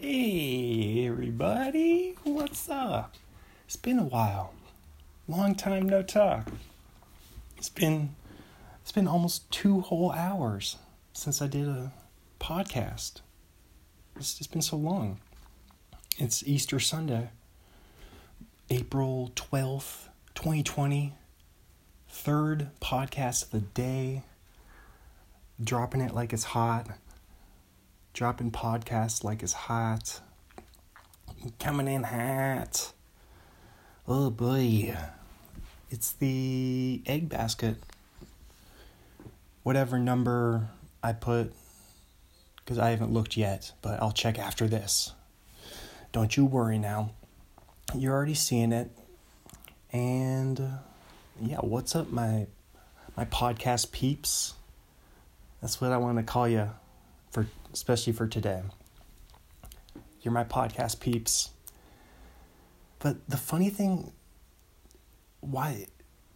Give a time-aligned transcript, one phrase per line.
[0.00, 3.16] Hey, everybody, what's up?
[3.64, 4.54] It's been a while.
[5.26, 6.52] Long time no talk.
[7.56, 8.14] It's been
[8.80, 10.76] it's been almost two whole hours
[11.12, 11.92] since I did a
[12.38, 13.22] podcast.
[14.14, 15.18] It's just been so long.
[16.16, 17.30] It's Easter Sunday,
[18.70, 21.12] April 12th, 2020.
[22.08, 24.22] Third podcast of the day.
[25.60, 26.86] Dropping it like it's hot
[28.18, 30.20] dropping podcasts like it's hot.
[31.60, 32.92] Coming in hot.
[34.08, 34.96] Oh boy.
[35.88, 37.76] It's the egg basket.
[39.62, 40.68] Whatever number
[41.00, 41.52] I put,
[42.56, 45.12] because I haven't looked yet, but I'll check after this.
[46.10, 47.12] Don't you worry now.
[47.94, 48.90] You're already seeing it.
[49.92, 50.58] And
[51.40, 52.48] yeah, what's up, my
[53.16, 54.54] my podcast peeps?
[55.60, 56.70] That's what I want to call you
[57.72, 58.62] especially for today.
[60.22, 61.50] You're my podcast peeps.
[62.98, 64.12] But the funny thing
[65.40, 65.86] why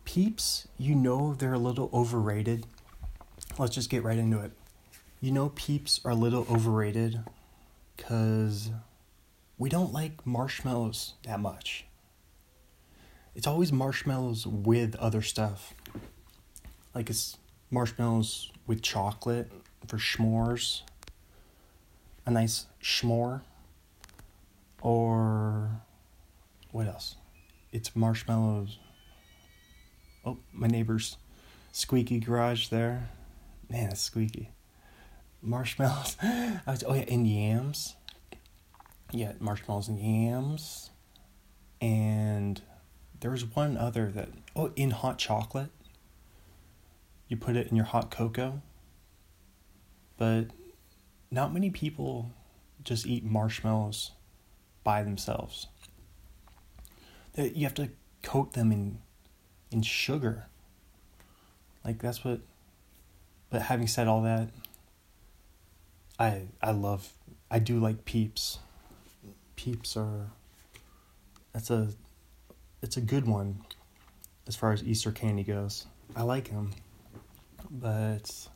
[0.04, 2.66] peeps, you know they're a little overrated.
[3.58, 4.52] Let's just get right into it.
[5.20, 7.20] You know peeps are a little overrated
[7.96, 8.70] cuz
[9.58, 11.86] we don't like marshmallows that much.
[13.34, 15.74] It's always marshmallows with other stuff.
[16.94, 17.38] Like it's
[17.70, 19.50] marshmallows with chocolate
[19.86, 20.82] for s'mores,
[22.26, 23.42] a nice s'more,
[24.80, 25.82] or
[26.70, 27.16] what else?
[27.72, 28.78] It's marshmallows.
[30.24, 31.16] Oh, my neighbor's
[31.72, 33.10] squeaky garage there.
[33.68, 34.50] Man, it's squeaky.
[35.40, 36.16] Marshmallows.
[36.22, 37.96] oh yeah, and yams.
[39.10, 40.90] Yeah, marshmallows and yams.
[41.80, 42.62] And
[43.20, 45.70] there's one other that oh, in hot chocolate.
[47.28, 48.62] You put it in your hot cocoa
[50.22, 50.44] but
[51.32, 52.30] not many people
[52.84, 54.12] just eat marshmallows
[54.84, 55.66] by themselves.
[57.34, 57.88] You have to
[58.22, 58.98] coat them in
[59.70, 60.46] in sugar.
[61.84, 62.40] Like that's what
[63.48, 64.50] but having said all that,
[66.18, 67.10] I I love
[67.50, 68.58] I do like peeps.
[69.56, 70.30] Peeps are
[71.54, 71.88] that's a
[72.82, 73.64] it's a good one
[74.46, 75.86] as far as Easter candy goes.
[76.14, 76.72] I like them.
[77.70, 78.48] But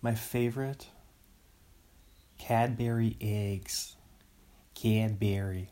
[0.00, 0.86] my favorite
[2.38, 3.96] Cadbury eggs.
[4.74, 5.68] Cadbury.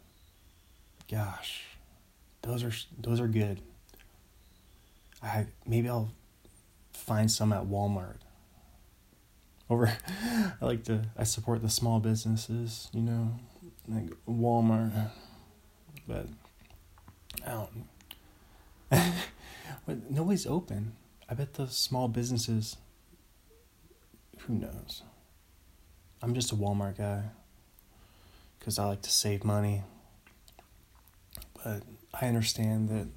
[1.11, 1.65] Gosh,
[2.43, 3.61] those are those are good.
[5.23, 6.11] I maybe I'll
[6.93, 8.17] find some at Walmart.
[9.71, 9.97] Over,
[10.61, 13.39] I like to I support the small businesses, you know,
[13.89, 15.11] like Walmart,
[16.09, 16.27] but
[17.47, 17.87] I don't.
[19.87, 20.93] but nobody's open.
[21.29, 22.77] I bet the small businesses.
[24.41, 25.03] Who knows?
[26.25, 27.25] I'm just a Walmart guy
[28.59, 29.83] because I like to save money.
[31.63, 31.83] But
[32.19, 33.09] I understand that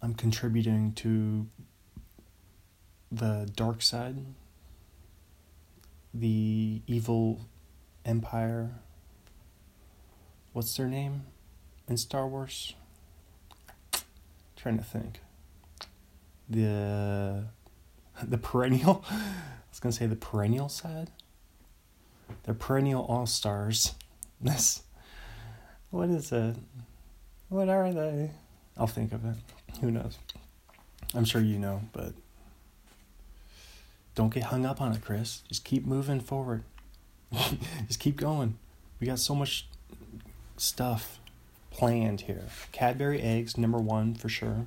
[0.00, 1.48] I'm contributing to
[3.10, 4.24] the dark side,
[6.14, 7.42] the evil
[8.06, 8.70] empire.
[10.54, 11.24] What's their name
[11.88, 12.72] in Star Wars?
[13.92, 14.00] I'm
[14.56, 15.20] trying to think.
[16.48, 17.48] The
[18.22, 19.04] the perennial.
[19.10, 19.34] I
[19.70, 21.10] was gonna say the perennial side.
[22.44, 23.94] They're perennial all stars.
[24.40, 24.82] This,
[25.90, 26.56] what is it?
[27.48, 28.30] What are they?
[28.76, 29.36] I'll think of it.
[29.80, 30.18] Who knows?
[31.14, 32.14] I'm sure you know, but
[34.14, 35.42] don't get hung up on it, Chris.
[35.48, 36.64] Just keep moving forward.
[37.86, 38.58] Just keep going.
[39.00, 39.68] We got so much
[40.56, 41.20] stuff
[41.70, 42.44] planned here.
[42.72, 44.66] Cadbury eggs, number one for sure.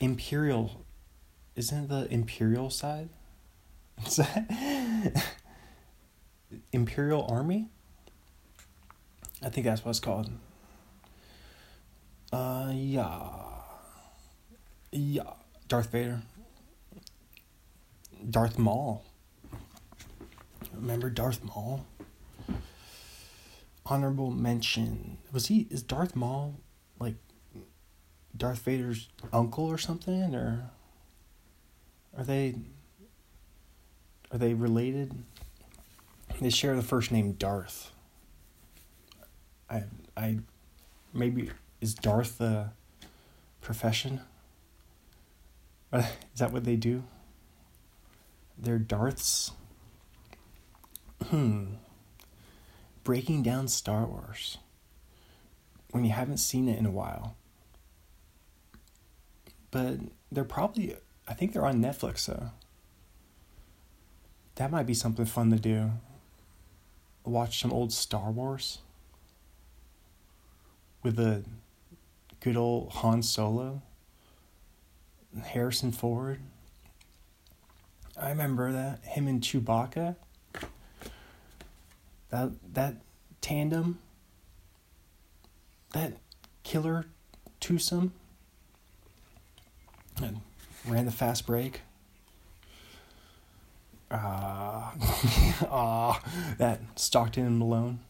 [0.00, 0.82] Imperial,
[1.56, 3.10] isn't the Imperial side?
[4.06, 5.24] Is that?
[6.72, 7.68] Imperial Army.
[9.42, 10.30] I think that's what it's called.
[12.32, 13.30] Uh, yeah.
[14.92, 15.32] Yeah.
[15.68, 16.22] Darth Vader.
[18.28, 19.04] Darth Maul.
[20.74, 21.86] Remember Darth Maul?
[23.86, 25.18] Honorable mention.
[25.32, 26.60] Was he, is Darth Maul
[26.98, 27.14] like
[28.36, 30.34] Darth Vader's uncle or something?
[30.34, 30.70] Or
[32.16, 32.54] are they,
[34.30, 35.24] are they related?
[36.40, 37.92] They share the first name Darth.
[39.68, 39.84] I
[40.16, 40.38] I
[41.12, 41.50] maybe
[41.82, 42.70] is Darth the
[43.60, 44.22] profession?
[45.92, 46.04] Is
[46.38, 47.02] that what they do?
[48.56, 49.50] They're Darths.
[51.26, 51.74] Hmm.
[53.02, 54.58] Breaking down Star Wars.
[55.90, 57.36] When you haven't seen it in a while.
[59.70, 59.98] But
[60.32, 60.96] they're probably
[61.28, 62.50] I think they're on Netflix though.
[64.54, 65.90] That might be something fun to do
[67.24, 68.78] watch some old Star Wars
[71.02, 71.42] with a
[72.40, 73.82] good old Han Solo,
[75.42, 76.40] Harrison Ford.
[78.20, 80.16] I remember that him and Chewbacca.
[82.30, 82.96] That that
[83.40, 83.98] tandem.
[85.92, 86.14] That
[86.62, 87.06] killer
[87.60, 88.12] twosome.
[90.22, 90.40] And
[90.86, 91.80] ran the fast break.
[94.10, 94.90] Uh,
[95.70, 96.18] uh,
[96.58, 98.00] that Stockton and Malone.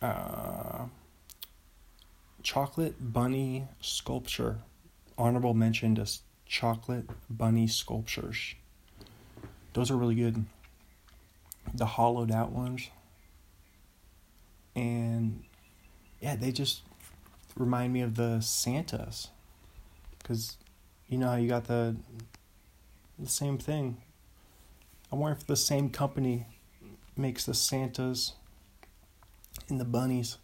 [0.00, 0.86] Uh,
[2.42, 4.58] chocolate bunny sculpture.
[5.18, 6.06] Honorable mention to
[6.46, 8.54] chocolate bunny sculptures.
[9.72, 10.44] Those are really good.
[11.74, 12.88] The hollowed out ones.
[14.74, 15.42] And
[16.20, 16.82] yeah, they just
[17.56, 19.28] remind me of the Santas.
[20.18, 20.56] Because
[21.08, 21.96] you know how you got the
[23.18, 23.98] the same thing.
[25.12, 26.46] I wonder if the same company
[27.16, 28.32] makes the Santas
[29.68, 30.38] and the bunnies.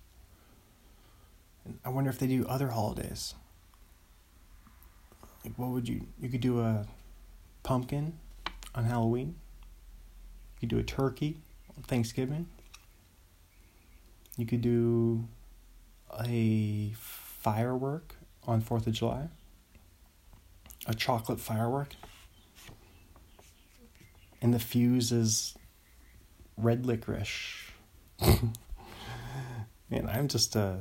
[1.64, 3.34] And I wonder if they do other holidays.
[5.44, 6.06] Like, what would you?
[6.20, 6.86] You could do a
[7.62, 8.18] pumpkin
[8.74, 9.36] on Halloween.
[10.54, 11.38] You could do a turkey
[11.76, 12.48] on Thanksgiving.
[14.36, 15.26] You could do
[16.22, 18.16] a firework
[18.46, 19.28] on Fourth of July.
[20.86, 21.94] A chocolate firework.
[24.40, 25.54] And the fuse is
[26.56, 27.72] red licorice.
[28.20, 30.80] man, I'm just a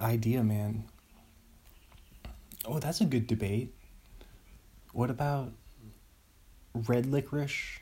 [0.00, 0.84] idea man.
[2.64, 3.72] Oh, that's a good debate.
[4.92, 5.52] What about
[6.74, 7.80] red licorice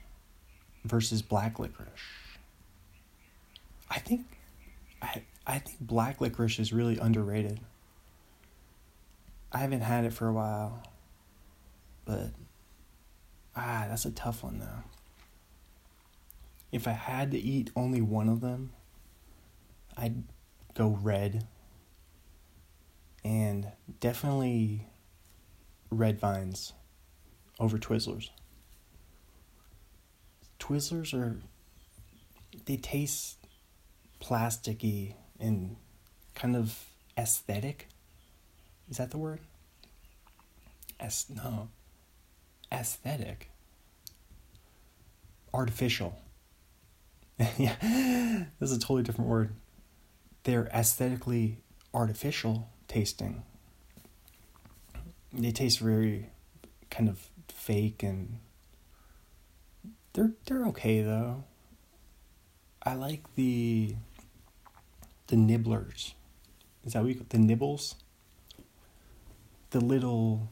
[0.85, 1.89] versus black licorice?
[3.91, 4.27] I think
[5.01, 7.61] I I think black licorice is really underrated.
[9.53, 10.83] I haven't had it for a while.
[12.05, 12.31] But
[13.57, 14.85] ah, that's a tough one though.
[16.73, 18.73] If I had to eat only one of them,
[19.97, 20.25] I'd
[20.75, 21.47] go red
[23.25, 23.69] and
[24.01, 24.89] definitely
[25.91, 26.73] red vines
[27.61, 28.31] over Twizzlers.
[30.59, 31.41] Twizzlers are
[32.67, 33.37] they taste
[34.21, 35.77] plasticky and
[36.35, 36.85] kind of
[37.17, 37.89] aesthetic.
[38.91, 39.41] Is that the word?
[40.99, 41.69] As no.
[42.75, 43.51] Aesthetic.
[45.53, 46.19] Artificial.
[47.59, 47.77] yeah.
[48.59, 49.55] This is a totally different word.
[50.43, 51.59] They're aesthetically
[51.93, 53.45] artificial tasting.
[55.33, 56.31] They taste very
[56.91, 58.39] kind of fake and
[60.13, 61.45] they're they're okay though.
[62.83, 63.95] I like the
[65.29, 66.15] the nibblers.
[66.85, 67.95] Is that what you call the nibbles?
[69.71, 70.49] The little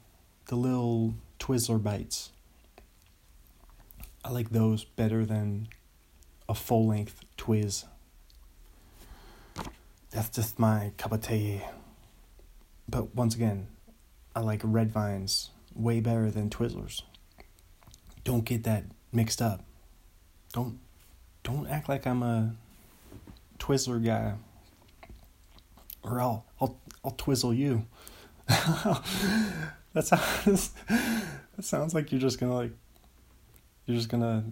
[0.47, 2.31] the little Twizzler bites.
[4.25, 5.67] I like those better than
[6.49, 7.85] a full length Twiz.
[10.12, 11.62] That's just my cup of tea.
[12.89, 13.67] But once again,
[14.37, 17.03] I like red vines way better than Twizzlers.
[18.23, 19.65] Don't get that mixed up.
[20.53, 20.79] Don't
[21.43, 22.55] don't act like I'm a
[23.59, 24.35] Twizzler guy.
[26.05, 27.85] Or I'll I'll I'll twizzle you.
[29.93, 32.73] that sounds that sounds like you're just gonna like
[33.87, 34.44] you're just gonna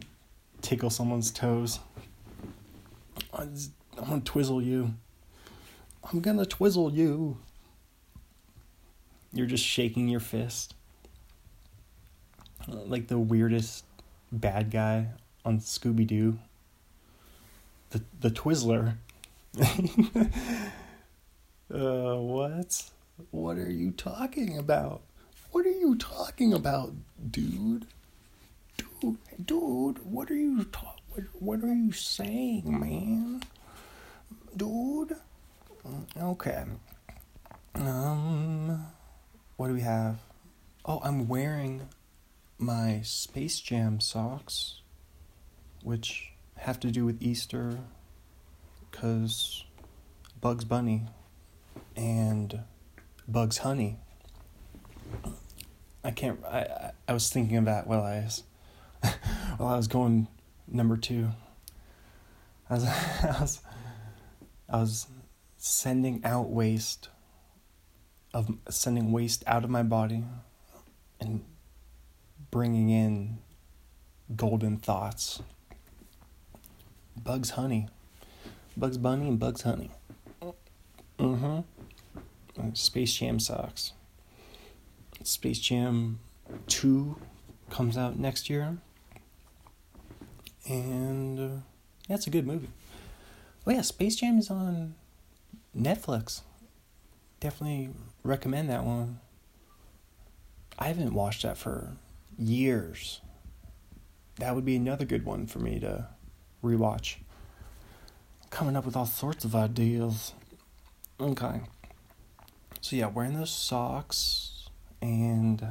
[0.61, 1.79] tickle someone's toes.
[3.33, 3.55] I'm
[3.97, 4.95] gonna twizzle you.
[6.11, 7.39] I'm gonna twizzle you.
[9.33, 10.75] You're just shaking your fist.
[12.67, 13.85] Like the weirdest
[14.33, 15.09] bad guy
[15.45, 16.39] on Scooby Doo.
[17.91, 18.97] The the Twizzler.
[21.73, 22.91] uh what?
[23.31, 25.03] What are you talking about?
[25.53, 26.93] What are you talking about,
[27.31, 27.87] dude?
[29.01, 33.43] Dude, dude, what are you ta- what, what are you saying, man?
[34.57, 35.17] Dude?
[36.17, 36.65] Okay.
[37.75, 38.87] Um
[39.57, 40.19] what do we have?
[40.85, 41.89] Oh, I'm wearing
[42.59, 44.81] my Space Jam socks,
[45.83, 47.79] which have to do with Easter,
[48.91, 49.65] because
[50.41, 51.03] Bugs Bunny
[51.97, 52.61] and
[53.29, 53.99] Bugs Honey.
[56.03, 56.45] I can't.
[56.45, 58.43] I I was thinking of that while I was
[59.59, 60.29] while I was going
[60.67, 61.31] number two.
[62.69, 62.85] I was
[63.23, 63.61] I was
[64.69, 65.07] I was
[65.59, 67.09] sending out waste
[68.33, 70.25] of sending waste out of my body
[71.21, 71.45] and
[72.51, 73.39] bringing in
[74.35, 75.43] golden thoughts.
[77.17, 77.89] Bugs Honey.
[78.77, 79.91] Bugs Bunny and Bugs Honey.
[81.19, 81.61] Hmm.
[82.73, 83.93] Space Jam socks.
[85.23, 86.19] Space Jam
[86.69, 87.17] 2
[87.71, 88.79] comes out next year.
[90.67, 91.61] And uh,
[92.09, 92.69] yeah, a good movie.
[93.67, 94.95] Oh yeah, Space Jam is on
[95.77, 96.43] Netflix.
[97.41, 97.91] Definitely
[98.23, 99.21] recommend that one.
[100.79, 101.97] I haven't watched that for
[102.39, 103.21] years.
[104.39, 106.09] That would be another good one for me to
[106.65, 107.17] rewatch.
[108.51, 110.33] Coming up with all sorts of ideas.
[111.21, 111.61] Okay.
[112.81, 114.50] So yeah, wearing those socks
[115.03, 115.63] and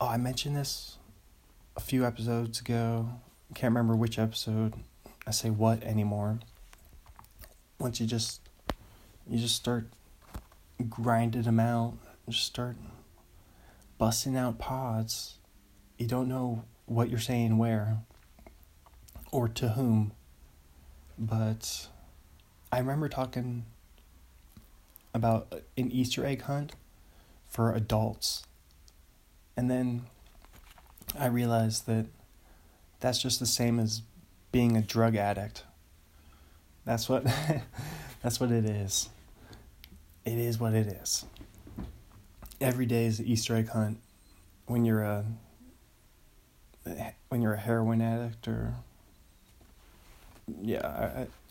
[0.00, 0.98] oh, I mentioned this
[1.76, 3.08] a few episodes ago.
[3.54, 4.74] Can't remember which episode.
[5.26, 6.40] I say what anymore.
[7.78, 8.40] Once you just
[9.28, 9.86] you just start
[10.88, 11.94] grinding them out,
[12.28, 12.76] just start
[13.98, 15.38] busting out pods.
[15.98, 17.98] You don't know what you're saying where
[19.30, 20.12] or to whom.
[21.18, 21.88] But
[22.72, 23.66] I remember talking
[25.12, 26.72] about an Easter egg hunt
[27.54, 28.42] for adults.
[29.56, 30.06] And then
[31.16, 32.06] I realized that
[32.98, 34.02] that's just the same as
[34.50, 35.62] being a drug addict.
[36.84, 37.24] That's what
[38.22, 39.08] that's what it is.
[40.24, 41.24] It is what it is.
[42.60, 44.00] Every day is an Easter egg hunt
[44.66, 45.24] when you're a
[47.28, 48.74] when you're a heroin addict or
[50.60, 50.86] yeah,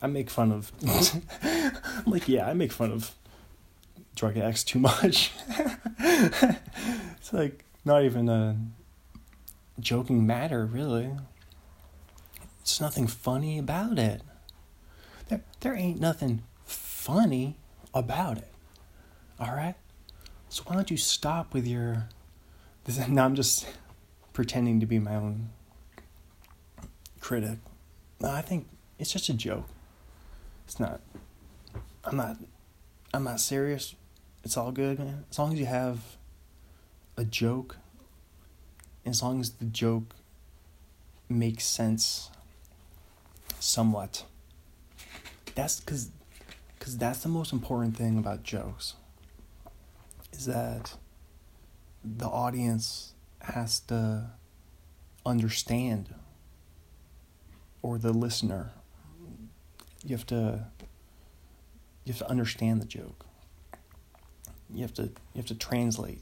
[0.02, 0.70] I I make fun of
[2.06, 3.16] like yeah, I make fun of
[4.16, 5.32] drug X too much.
[6.00, 8.58] it's like not even a
[9.80, 11.12] joking matter, really.
[12.62, 14.22] It's nothing funny about it.
[15.28, 17.58] There, there ain't nothing funny
[17.94, 18.52] about it.
[19.40, 19.76] All right?
[20.50, 22.10] So why don't you stop with your.
[22.86, 23.66] This, now I'm just
[24.34, 25.52] pretending to be my own
[27.22, 27.60] critic.
[28.20, 28.68] No, I think
[29.00, 29.70] it's just a joke.
[30.66, 31.00] It's not.
[32.04, 32.36] I'm not.
[33.14, 33.96] I'm not serious.
[34.44, 35.26] It's all good, man.
[35.32, 36.18] As long as you have
[37.16, 37.78] a joke,
[39.06, 40.16] as long as the joke
[41.30, 42.30] makes sense
[43.60, 44.26] somewhat.
[45.56, 46.10] That's because
[46.78, 48.96] because that's the most important thing about jokes
[50.34, 50.96] is that
[52.04, 54.32] the audience has to
[55.26, 56.14] understand
[57.82, 58.72] or the listener
[60.04, 60.68] you have to
[62.04, 63.26] you have to understand the joke
[64.74, 66.22] you have to you have to translate.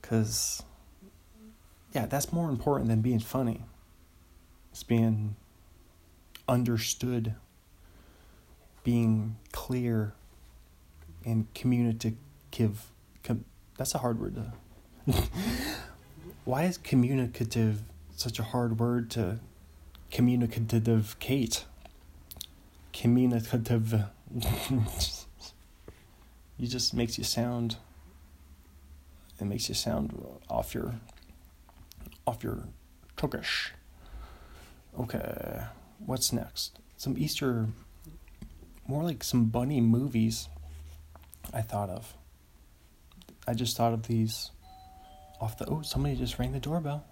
[0.00, 0.62] Because
[1.92, 3.62] yeah that's more important than being funny.
[4.72, 5.36] It's being
[6.48, 7.34] understood
[8.84, 10.14] being clear
[11.24, 12.86] and communicative.
[13.24, 13.44] Com,
[13.76, 14.52] that's a hard word to
[16.44, 17.82] why is communicative
[18.14, 19.40] such a hard word to
[20.10, 21.64] communicative kate
[22.92, 24.04] communicative
[26.58, 27.76] you just makes you sound
[29.38, 30.94] it makes you sound off your
[32.26, 32.64] off your
[33.16, 33.72] Turkish.
[34.98, 35.62] Okay,
[35.98, 36.78] what's next?
[36.96, 37.68] Some Easter,
[38.86, 40.48] more like some bunny movies.
[41.52, 42.14] I thought of.
[43.46, 44.50] I just thought of these
[45.40, 45.66] off the.
[45.66, 47.04] Oh, somebody just rang the doorbell.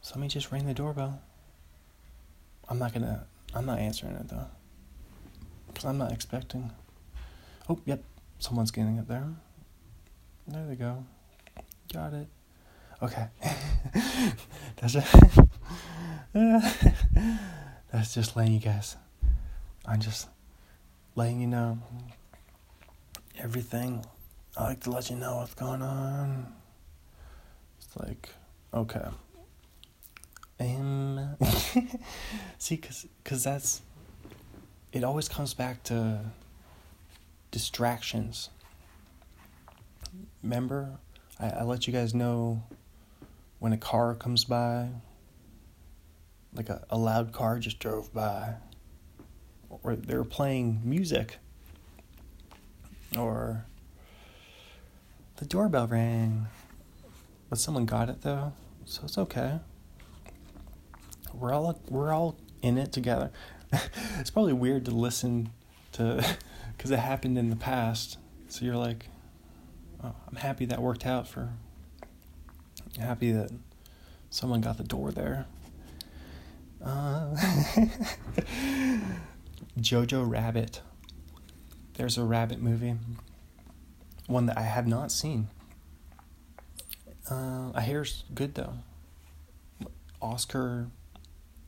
[0.00, 1.20] Somebody just rang the doorbell.
[2.68, 3.26] I'm not gonna.
[3.54, 4.46] I'm not answering it though.
[5.68, 6.72] Because I'm not expecting.
[7.68, 8.02] Oh, yep.
[8.38, 9.28] Someone's getting it there.
[10.46, 11.04] There they go.
[11.92, 12.28] Got it.
[13.02, 13.26] Okay.
[14.76, 15.04] that's it.
[17.92, 18.96] that's just letting you guys.
[19.84, 20.28] I'm just
[21.14, 21.78] letting you know
[23.38, 24.04] everything.
[24.56, 26.52] I like to let you know what's going on.
[27.78, 28.30] It's like
[28.72, 29.08] okay.
[32.58, 33.82] See, cause, cause that's,
[34.92, 36.20] it always comes back to
[37.50, 38.50] distractions.
[40.42, 40.98] Remember,
[41.38, 42.62] I, I let you guys know
[43.58, 44.88] when a car comes by,
[46.54, 48.54] like a, a loud car just drove by,
[49.82, 51.38] or they're playing music,
[53.18, 53.66] or
[55.36, 56.46] the doorbell rang,
[57.48, 58.52] but someone got it though,
[58.84, 59.60] so it's okay.
[61.34, 63.30] We're all we're all in it together.
[64.18, 65.50] it's probably weird to listen
[65.92, 66.24] to
[66.76, 68.18] because it happened in the past.
[68.48, 69.06] So you're like,
[70.02, 71.50] oh, I'm happy that worked out for.
[72.98, 73.50] Happy that
[74.30, 75.46] someone got the door there.
[76.84, 77.34] Uh,
[79.78, 80.80] Jojo Rabbit.
[81.94, 82.94] There's a rabbit movie.
[84.26, 85.48] One that I have not seen.
[87.30, 88.74] Uh, I hear it's good though.
[90.20, 90.88] Oscar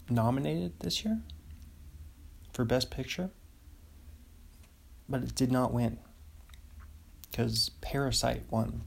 [0.08, 1.20] nominated this year
[2.52, 3.30] for Best Picture
[5.08, 5.98] but it did not win
[7.30, 8.82] because Parasite won.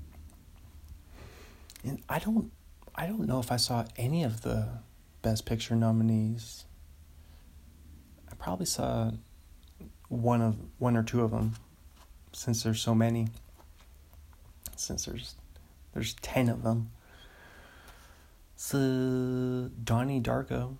[1.83, 2.51] And I don't
[2.93, 4.67] I don't know if I saw any of the
[5.21, 6.65] Best Picture nominees.
[8.29, 9.11] I probably saw
[10.09, 11.53] one of one or two of them
[12.33, 13.27] since there's so many.
[14.75, 15.35] Since there's
[15.93, 16.91] there's 10 of them.
[18.55, 20.77] So Donnie Darko,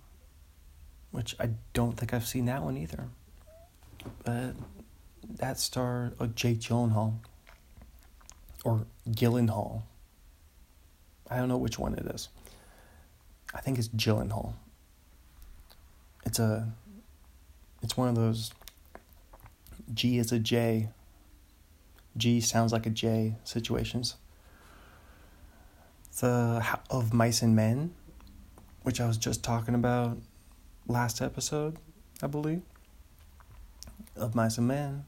[1.10, 3.08] which I don't think I've seen that one either.
[4.24, 4.54] But
[5.38, 7.14] that star of Jake Gyllenhaal
[8.64, 9.82] or Gyllenhaal.
[11.30, 12.28] I don't know which one it is.
[13.54, 14.54] I think it's Gyllenhaal.
[16.24, 16.72] It's a
[17.82, 18.52] it's one of those
[19.92, 20.88] G is a J.
[22.16, 24.16] G sounds like a J situations.
[26.20, 27.94] The of Mice and Men,
[28.82, 30.18] which I was just talking about
[30.86, 31.78] last episode,
[32.22, 32.62] I believe.
[34.14, 35.04] Of Mice and Men,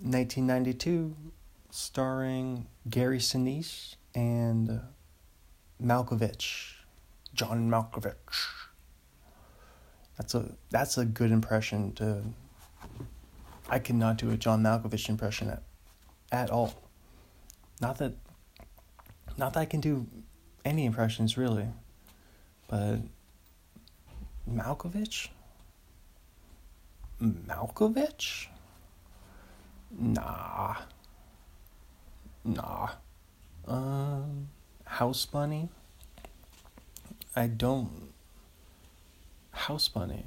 [0.00, 1.14] 1992,
[1.70, 4.80] starring Gary Sinise and
[5.82, 6.74] Malkovich,
[7.34, 8.14] John Malkovich.
[10.16, 12.22] That's a that's a good impression to.
[13.68, 15.62] I cannot do a John Malkovich impression at,
[16.30, 16.74] at all.
[17.80, 18.14] Not that.
[19.36, 20.06] Not that I can do
[20.64, 21.66] any impressions really,
[22.68, 22.98] but
[24.48, 25.28] Malkovich.
[27.20, 28.46] Malkovich.
[29.98, 30.76] Nah.
[32.44, 32.88] Nah.
[33.66, 34.48] Um,
[34.84, 35.68] House Bunny.
[37.36, 38.12] I don't.
[39.50, 40.24] House Bunny.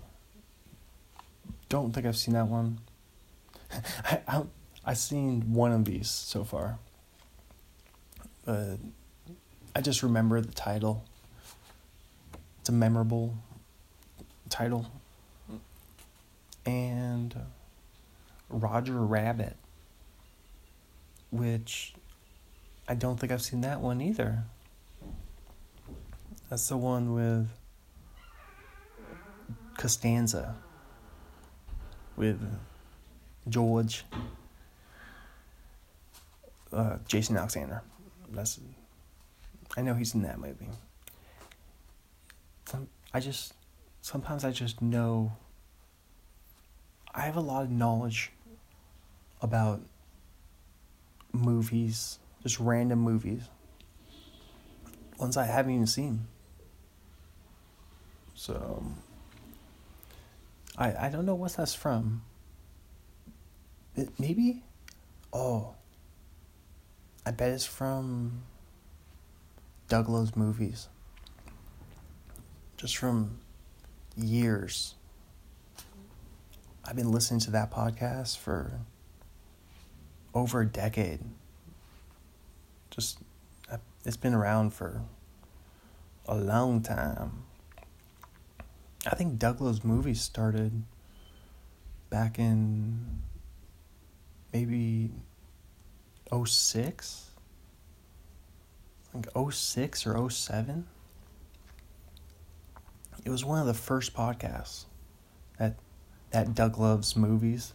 [1.69, 2.79] Don't think I've seen that one.
[4.05, 4.43] I, I
[4.85, 6.79] I've seen one of these so far,
[8.45, 8.77] but
[9.75, 11.03] I just remember the title.
[12.61, 13.35] It's a memorable
[14.49, 14.89] title,
[16.65, 17.35] and
[18.49, 19.55] Roger Rabbit,
[21.31, 21.93] which
[22.87, 24.43] I don't think I've seen that one either.
[26.49, 27.47] That's the one with
[29.77, 30.55] Costanza,
[32.15, 32.41] with
[33.49, 34.05] George,
[36.71, 37.81] uh, Jason Alexander.
[38.31, 38.59] That's
[39.75, 40.69] I know he's in that movie.
[42.65, 43.53] Some, I just
[44.01, 45.33] sometimes I just know
[47.13, 48.31] I have a lot of knowledge
[49.41, 49.81] about
[51.31, 53.43] movies, just random movies,
[55.19, 56.27] ones I haven't even seen.
[58.33, 58.83] So
[60.77, 62.23] I I don't know what that's from.
[63.95, 64.63] It, maybe,
[65.33, 65.73] oh,
[67.25, 68.43] I bet it's from
[69.89, 70.87] Doug Loves Movies.
[72.77, 73.39] Just from
[74.15, 74.93] years.
[76.85, 78.79] I've been listening to that podcast for
[80.37, 81.19] over a decade.
[82.91, 83.19] Just,
[83.71, 85.01] uh, it's been around for
[86.27, 87.43] a long time.
[89.05, 90.83] I think Doug Loves Movies started
[92.09, 93.21] back in
[94.53, 95.11] maybe
[96.45, 97.31] 06
[99.13, 100.87] like 06 or 07
[103.25, 104.85] it was one of the first podcasts
[105.59, 105.75] that
[106.31, 107.73] that Doug loves movies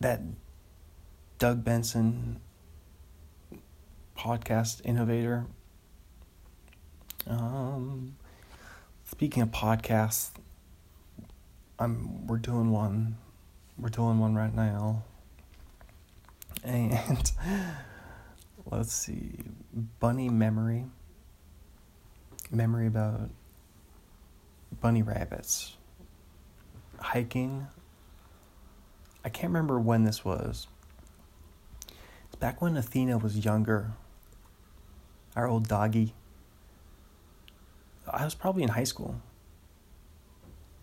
[0.00, 0.20] that
[1.38, 2.40] Doug Benson
[4.16, 5.46] podcast innovator
[7.26, 8.16] um
[9.10, 10.30] Speaking of podcasts,
[11.78, 13.16] I'm we're doing one.
[13.78, 15.04] We're doing one right now.
[16.64, 17.30] And
[18.70, 19.38] let's see.
[20.00, 20.86] Bunny memory.
[22.50, 23.30] Memory about
[24.80, 25.76] bunny rabbits.
[26.98, 27.68] Hiking.
[29.24, 30.66] I can't remember when this was.
[32.38, 33.92] Back when Athena was younger.
[35.34, 36.14] Our old doggy.
[38.08, 39.20] I was probably in high school,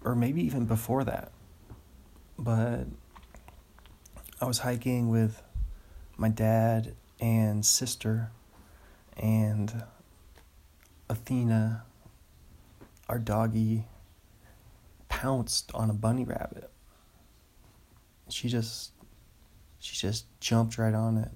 [0.03, 1.31] or maybe even before that.
[2.37, 2.85] But
[4.41, 5.41] I was hiking with
[6.17, 8.31] my dad and sister
[9.15, 9.83] and
[11.09, 11.83] Athena,
[13.07, 13.85] our doggy,
[15.07, 16.69] pounced on a bunny rabbit.
[18.29, 18.91] She just,
[19.79, 21.31] she just jumped right on it.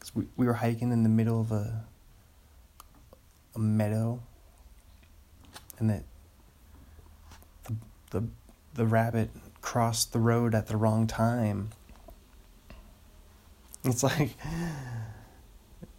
[0.00, 1.84] Cause we we were hiking in the middle of a,
[3.54, 4.20] a meadow
[5.78, 6.04] and that
[7.64, 7.74] the,
[8.10, 8.26] the
[8.74, 11.70] the rabbit crossed the road at the wrong time.
[13.84, 14.36] It's like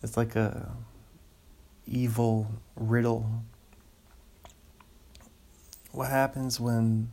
[0.04, 0.72] it's like a
[1.88, 3.44] evil riddle.
[5.92, 7.12] What happens when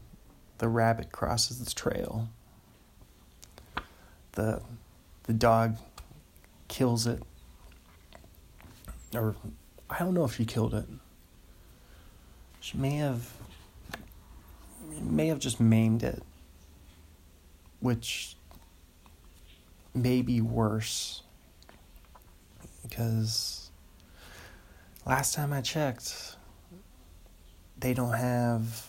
[0.58, 2.28] the rabbit crosses the trail?
[4.32, 4.62] The
[5.24, 5.76] the dog
[6.68, 7.22] kills it.
[9.14, 9.34] Or
[9.90, 10.86] I don't know if she killed it
[12.68, 13.32] she may have
[15.00, 16.22] may have just maimed it,
[17.80, 18.36] which
[19.94, 21.22] may be worse
[22.82, 23.70] because
[25.06, 26.36] last time I checked,
[27.78, 28.88] they don't have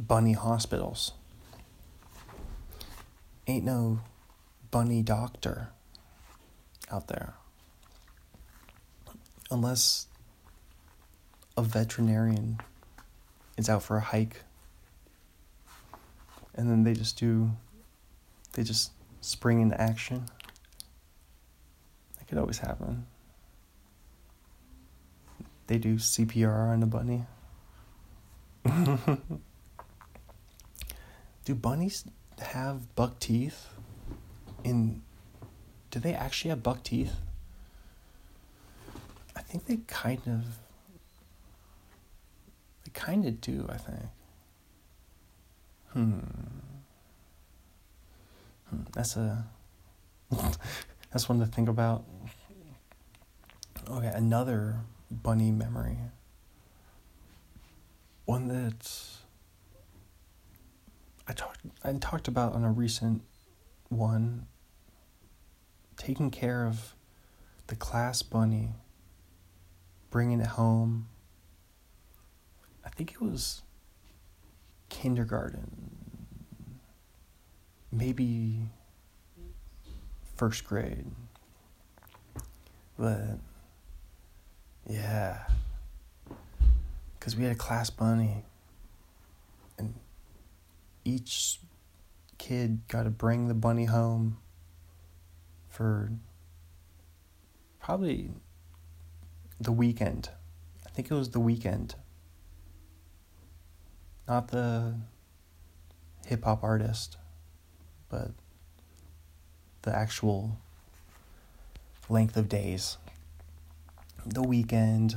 [0.00, 1.12] bunny hospitals.
[3.46, 4.00] Ain't no
[4.70, 5.68] bunny doctor
[6.90, 7.34] out there.
[9.50, 10.06] Unless
[11.56, 12.58] a veterinarian
[13.56, 14.42] is out for a hike
[16.54, 17.50] and then they just do
[18.52, 20.26] they just spring into action.
[22.18, 23.06] That could always happen.
[25.66, 27.24] They do CPR on a bunny.
[31.44, 32.04] do bunnies
[32.38, 33.68] have buck teeth?
[34.62, 35.02] In
[35.94, 37.14] do they actually have buck teeth?
[39.36, 40.44] I think they kind of
[42.82, 44.00] they kind of do, I think.
[45.90, 46.18] Hmm.
[48.70, 48.80] hmm.
[48.92, 49.44] That's a
[51.12, 52.02] that's one to think about.
[53.88, 54.78] Okay, another
[55.12, 55.98] bunny memory.
[58.24, 59.00] One that
[61.28, 63.22] I talked I talked about on a recent
[63.90, 64.48] one.
[65.96, 66.94] Taking care of
[67.68, 68.70] the class bunny,
[70.10, 71.08] bringing it home.
[72.84, 73.62] I think it was
[74.90, 76.78] kindergarten,
[77.90, 78.68] maybe
[80.36, 81.06] first grade.
[82.98, 83.38] But
[84.88, 85.44] yeah,
[87.18, 88.44] because we had a class bunny,
[89.78, 89.94] and
[91.04, 91.60] each
[92.36, 94.36] kid got to bring the bunny home
[95.74, 96.10] for
[97.80, 98.30] probably
[99.60, 100.30] the weekend.
[100.86, 101.94] I think it was the Weeknd
[104.26, 104.94] not the
[106.26, 107.16] hip hop artist,
[108.08, 108.30] but
[109.82, 110.58] the actual
[112.08, 112.98] length of days.
[114.24, 115.16] The weekend.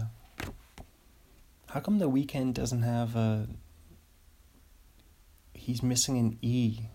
[1.68, 3.48] How come the weekend doesn't have a.
[5.54, 6.90] He's missing an E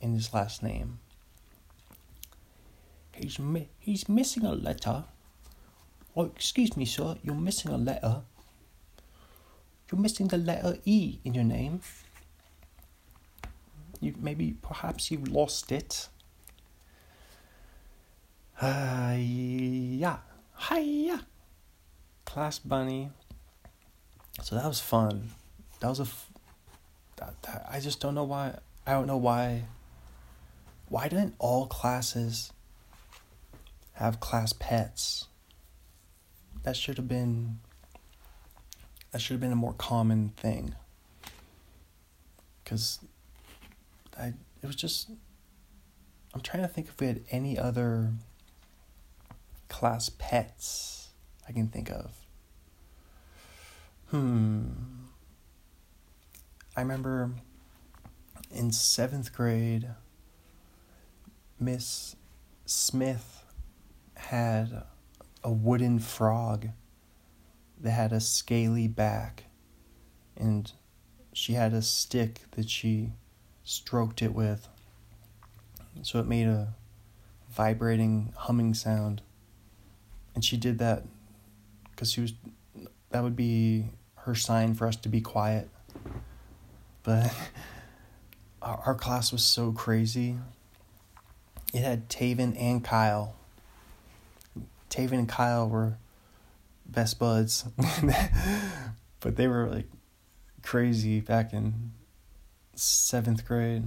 [0.00, 0.98] in his last name.
[3.16, 5.04] He's, mi- he's missing a letter.
[6.16, 8.22] Oh, excuse me, sir, you're missing a letter.
[9.90, 11.80] You're missing the letter E in your name.
[14.00, 16.08] You maybe perhaps you've lost it.
[18.60, 20.20] Hiya,
[20.68, 21.26] hiya,
[22.24, 23.10] class bunny.
[24.42, 25.30] So that was fun.
[25.80, 26.02] That was a.
[26.02, 26.30] F-
[27.16, 28.58] that, that, I just don't know why.
[28.86, 29.64] I don't know why.
[30.88, 32.52] Why didn't all classes
[33.96, 35.26] have class pets?
[36.62, 37.60] That should have been
[39.10, 40.74] that should have been a more common thing.
[42.62, 43.00] Because
[44.18, 45.10] I it was just
[46.34, 48.12] I'm trying to think if we had any other
[49.68, 51.08] class pets
[51.48, 52.12] I can think of.
[54.10, 54.66] Hmm.
[56.76, 57.30] I remember
[58.50, 59.88] in seventh grade,
[61.58, 62.16] Miss
[62.66, 63.35] Smith
[64.26, 64.82] had
[65.44, 66.68] a wooden frog
[67.80, 69.44] that had a scaly back,
[70.36, 70.72] and
[71.32, 73.12] she had a stick that she
[73.62, 74.68] stroked it with.
[76.02, 76.74] So it made a
[77.50, 79.22] vibrating humming sound.
[80.34, 81.04] And she did that
[81.90, 82.34] because she was,
[83.10, 85.68] that would be her sign for us to be quiet.
[87.04, 87.32] But
[88.62, 90.36] our, our class was so crazy.
[91.72, 93.36] It had Taven and Kyle.
[94.90, 95.98] Taven and Kyle were
[96.86, 97.64] best buds,
[99.20, 99.86] but they were like
[100.62, 101.92] crazy back in
[102.74, 103.84] seventh grade.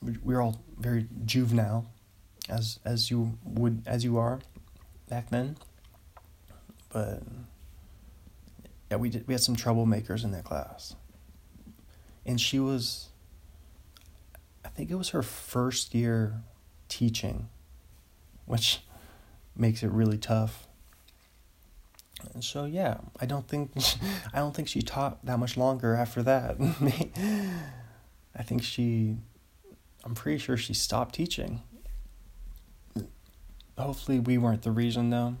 [0.00, 1.86] We were all very juvenile,
[2.48, 4.40] as as you would as you are
[5.08, 5.56] back then.
[6.90, 7.22] But
[8.90, 9.26] yeah, we did.
[9.26, 10.96] We had some troublemakers in that class,
[12.26, 13.08] and she was.
[14.64, 16.42] I think it was her first year
[16.88, 17.48] teaching,
[18.46, 18.80] which
[19.56, 20.66] makes it really tough
[22.34, 23.72] and so yeah, I don't think
[24.32, 26.56] I don't think she taught that much longer after that.
[28.36, 29.16] I think she
[30.04, 31.62] I'm pretty sure she stopped teaching.
[33.78, 35.36] Hopefully we weren't the reason though.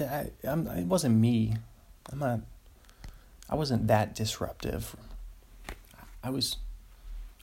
[0.00, 1.56] I, I'm, it wasn't me.
[2.10, 2.40] I'm not
[3.48, 4.96] I wasn't that disruptive.
[6.22, 6.56] I was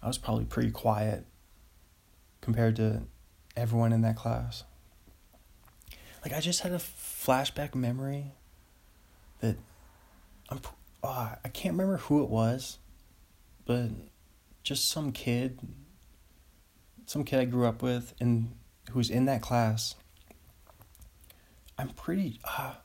[0.02, 1.26] I was probably pretty quiet
[2.41, 3.04] compared to
[3.56, 4.63] everyone in that class.
[6.23, 8.34] Like I just had a flashback memory
[9.39, 9.57] that
[10.49, 10.60] I'm
[11.03, 12.77] uh, I can't remember who it was,
[13.65, 13.89] but
[14.63, 15.60] just some kid,
[17.05, 18.53] some kid I grew up with, and
[18.91, 19.95] who was in that class.
[21.77, 22.39] I'm pretty.
[22.43, 22.75] Uh,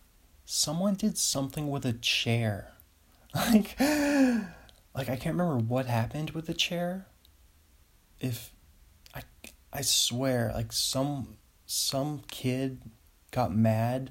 [0.47, 2.73] someone did something with a chair,
[3.35, 7.07] like, like I can't remember what happened with the chair.
[8.19, 8.55] If,
[9.15, 9.21] I,
[9.75, 12.81] I swear, like some some kid
[13.37, 14.11] got mad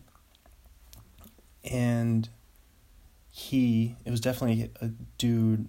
[1.64, 2.30] and
[3.32, 5.68] he it was definitely a dude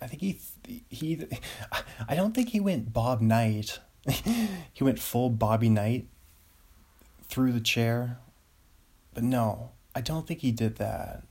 [0.00, 0.40] i think he
[0.88, 1.26] he
[2.08, 3.80] i don't think he went bob knight.
[4.72, 6.06] He went full bobby knight
[7.24, 8.18] threw the chair
[9.14, 11.24] but no i don't think he did that.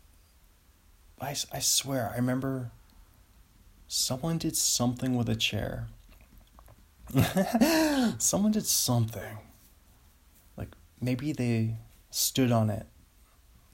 [1.22, 2.72] I, I swear i remember
[3.88, 5.88] someone did something with a chair.
[8.20, 9.38] Someone did something
[11.02, 11.76] maybe they
[12.12, 12.86] stood on it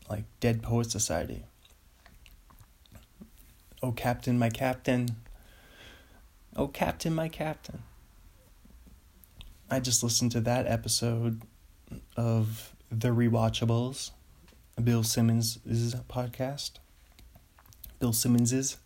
[0.10, 1.44] like Dead Poet Society.
[3.84, 5.10] Oh, Captain, my Captain.
[6.56, 7.84] Oh, Captain, my Captain.
[9.70, 11.42] I just listened to that episode
[12.16, 14.12] of The Rewatchables,
[14.82, 15.60] Bill Simmons'
[16.10, 16.72] podcast.
[18.00, 18.78] Bill Simmons's.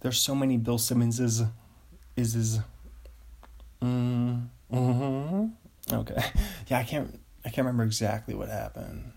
[0.00, 1.42] There's so many Bill Simmons's.
[2.16, 2.60] Is is.
[3.82, 5.46] Mm, hmm
[5.92, 6.22] Okay.
[6.68, 7.20] Yeah, I can't.
[7.44, 9.12] I can't remember exactly what happened.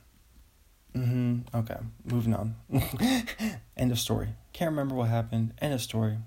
[0.93, 1.55] Mm-hmm.
[1.55, 2.55] Okay, moving on.
[3.77, 4.29] End of story.
[4.51, 5.53] Can't remember what happened.
[5.61, 6.17] End of story.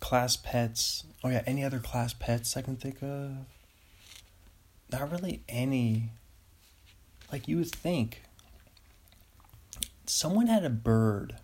[0.00, 1.04] Class pets.
[1.22, 3.32] Oh yeah, any other class pets I can think of?
[4.90, 6.10] Not really any.
[7.30, 8.22] Like you would think.
[10.06, 11.36] Someone had a bird.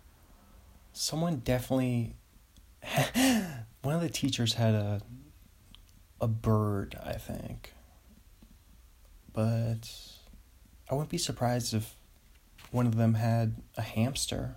[0.93, 2.15] Someone definitely.
[3.81, 5.01] one of the teachers had a.
[6.23, 7.73] A bird, I think.
[9.33, 9.91] But
[10.89, 11.97] I wouldn't be surprised if
[12.71, 14.55] one of them had a hamster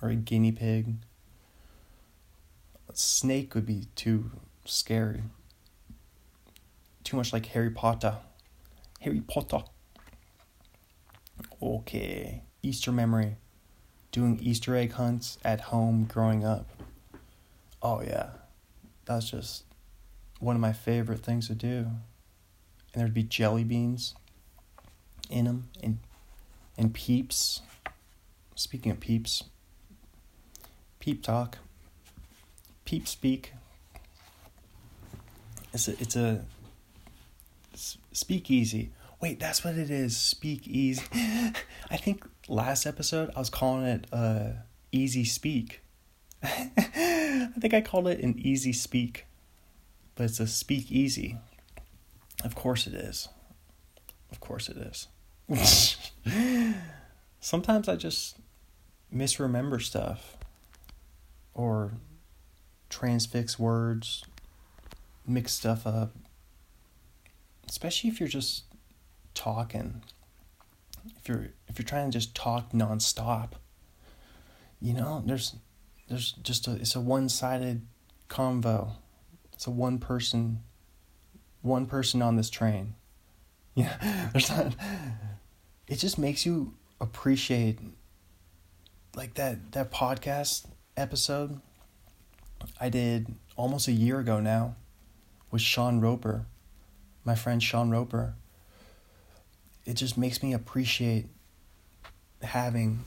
[0.00, 0.94] or a guinea pig.
[2.88, 4.30] A snake would be too
[4.64, 5.24] scary.
[7.02, 8.18] Too much like Harry Potter.
[9.00, 9.64] Harry Potter.
[11.60, 12.44] Okay.
[12.62, 13.38] Easter memory.
[14.12, 16.68] Doing Easter egg hunts at home growing up.
[17.82, 18.28] Oh, yeah.
[19.04, 19.64] That's just
[20.38, 21.88] one of my favorite things to do.
[22.92, 24.14] And there'd be jelly beans
[25.30, 25.98] in them and
[26.76, 27.62] and peeps.
[28.54, 29.44] Speaking of peeps,
[31.00, 31.58] peep talk,
[32.84, 33.52] peep speak.
[35.72, 36.44] It's a it's a
[38.12, 38.90] speak easy.
[39.20, 40.16] Wait, that's what it is.
[40.16, 41.04] Speak easy.
[41.90, 44.50] I think last episode I was calling it uh
[44.92, 45.82] easy speak.
[46.42, 49.26] I think I called it an easy speak,
[50.18, 51.36] but it's a speak easy.
[52.42, 53.28] Of course it is.
[54.32, 55.96] Of course it is.
[57.40, 58.36] Sometimes I just
[59.12, 60.36] misremember stuff
[61.54, 61.92] or
[62.90, 64.24] transfix words,
[65.24, 66.16] mix stuff up.
[67.68, 68.64] Especially if you're just
[69.34, 70.02] talking.
[71.16, 73.50] If you're if you're trying to just talk nonstop.
[74.80, 75.54] You know, there's
[76.08, 77.86] there's just a it's a one-sided
[78.28, 78.94] convo.
[79.58, 80.60] It's a one person
[81.62, 82.94] one person on this train.
[83.74, 84.72] Yeah, there's not
[85.88, 87.80] it just makes you appreciate
[89.16, 90.66] like that that podcast
[90.96, 91.60] episode
[92.80, 94.76] I did almost a year ago now
[95.50, 96.46] with Sean Roper,
[97.24, 98.34] my friend Sean Roper.
[99.84, 101.26] It just makes me appreciate
[102.44, 103.00] having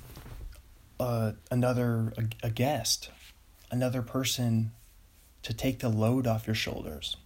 [0.99, 3.09] uh, another a, a guest,
[3.71, 4.71] another person
[5.43, 7.17] to take the load off your shoulders.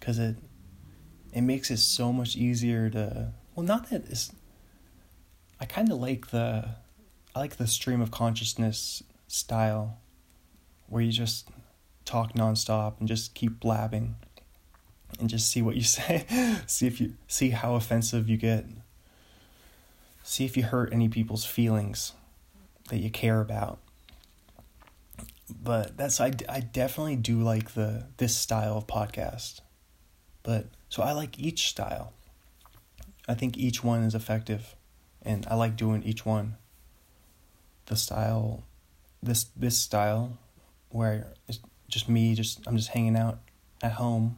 [0.00, 0.36] Cause it
[1.32, 4.32] it makes it so much easier to well, not that it's.
[5.60, 6.68] I kind of like the,
[7.34, 9.98] I like the stream of consciousness style,
[10.88, 11.48] where you just
[12.04, 14.16] talk nonstop and just keep blabbing,
[15.20, 16.26] and just see what you say,
[16.66, 18.66] see if you see how offensive you get,
[20.24, 22.12] see if you hurt any people's feelings
[22.88, 23.78] that you care about.
[25.62, 29.60] But that's I I definitely do like the this style of podcast,
[30.42, 32.12] but so I like each style.
[33.26, 34.76] I think each one is effective,
[35.22, 36.56] and I like doing each one.
[37.86, 38.64] The style,
[39.22, 40.38] this this style,
[40.90, 43.38] where it's just me, just I'm just hanging out
[43.82, 44.36] at home.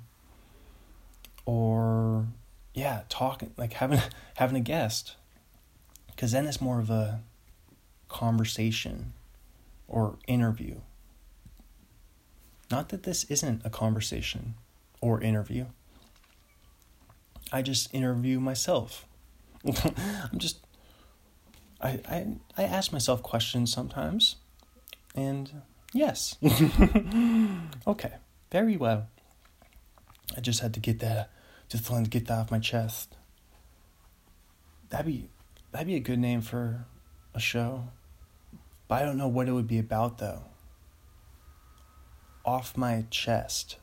[1.44, 2.26] Or,
[2.74, 4.00] yeah, talking like having
[4.36, 5.16] having a guest,
[6.08, 7.20] because then it's more of a
[8.08, 9.12] conversation
[9.88, 10.76] or interview.
[12.70, 14.54] Not that this isn't a conversation
[15.00, 15.66] or interview.
[17.52, 19.06] I just interview myself.
[19.64, 20.58] I'm just
[21.80, 22.26] I, I
[22.56, 24.36] I ask myself questions sometimes.
[25.14, 26.36] And yes.
[27.86, 28.14] okay.
[28.50, 29.08] Very well.
[30.36, 31.30] I just had to get that
[31.68, 33.16] just wanted to get that off my chest.
[34.90, 35.28] That'd be
[35.72, 36.86] that'd be a good name for
[37.34, 37.88] a show.
[38.88, 40.44] But I don't know what it would be about though.
[42.46, 43.76] Off my chest.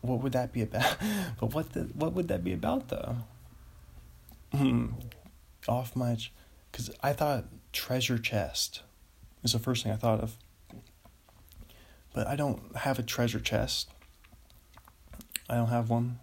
[0.00, 0.96] What would that be about?
[1.40, 3.16] but what the what would that be about though?
[4.52, 4.88] Hmm.
[5.68, 6.16] Off my
[6.72, 8.82] cuz I thought treasure chest
[9.42, 10.36] is the first thing I thought of.
[12.12, 13.90] But I don't have a treasure chest.
[15.48, 16.18] I don't have one.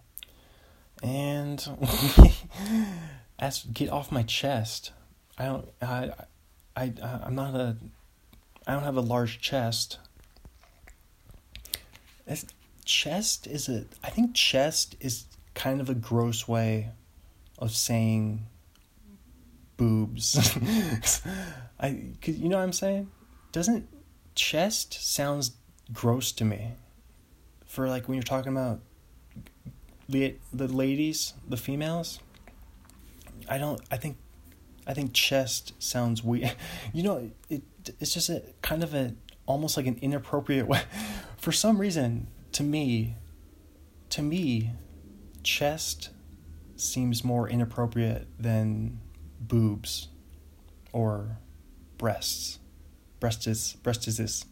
[1.03, 1.67] And
[3.39, 4.91] as get off my chest.
[5.37, 6.11] I don't I
[6.75, 7.77] I I'm not a
[8.67, 9.99] I don't have a large chest.
[12.27, 12.45] It's,
[12.85, 16.89] chest is a I think chest is kind of a gross way
[17.59, 18.45] of saying
[19.77, 20.35] boobs.
[21.79, 23.09] I cuz you know what I'm saying?
[23.51, 23.87] Doesn't
[24.35, 25.51] chest sounds
[25.93, 26.73] gross to me.
[27.65, 28.81] For like when you're talking about
[30.09, 32.19] the the ladies, the females,
[33.49, 33.81] I don't.
[33.91, 34.17] I think,
[34.87, 36.55] I think chest sounds weird.
[36.93, 37.63] You know, it
[37.99, 39.13] it's just a kind of a
[39.51, 40.81] almost like an inappropriate way.
[41.37, 43.15] For some reason, to me,
[44.09, 44.71] to me,
[45.43, 46.09] chest
[46.75, 48.99] seems more inappropriate than
[49.39, 50.07] boobs
[50.91, 51.37] or
[51.97, 52.59] breasts.
[53.19, 54.45] Breast is breast is this.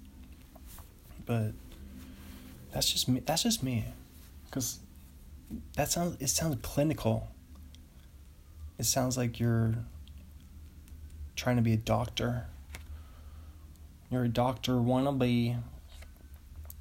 [1.25, 1.53] But
[2.71, 3.21] that's just me.
[3.25, 3.85] That's just me,
[4.45, 4.79] because
[5.75, 6.17] that sounds.
[6.19, 7.27] It sounds clinical
[8.79, 9.75] it sounds like you're
[11.35, 12.47] trying to be a doctor.
[14.11, 15.57] You're a doctor wannabe.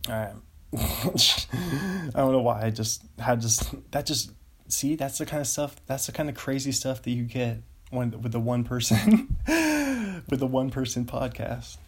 [0.08, 0.34] Alright.
[0.76, 4.32] I don't know why I just had just that just
[4.68, 7.62] see that's the kind of stuff that's the kind of crazy stuff that you get
[7.90, 11.78] when with the one person with the one person podcast.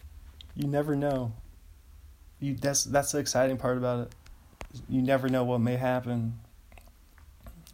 [0.55, 1.33] You never know.
[2.39, 4.13] You that's that's the exciting part about it.
[4.89, 6.39] You never know what may happen.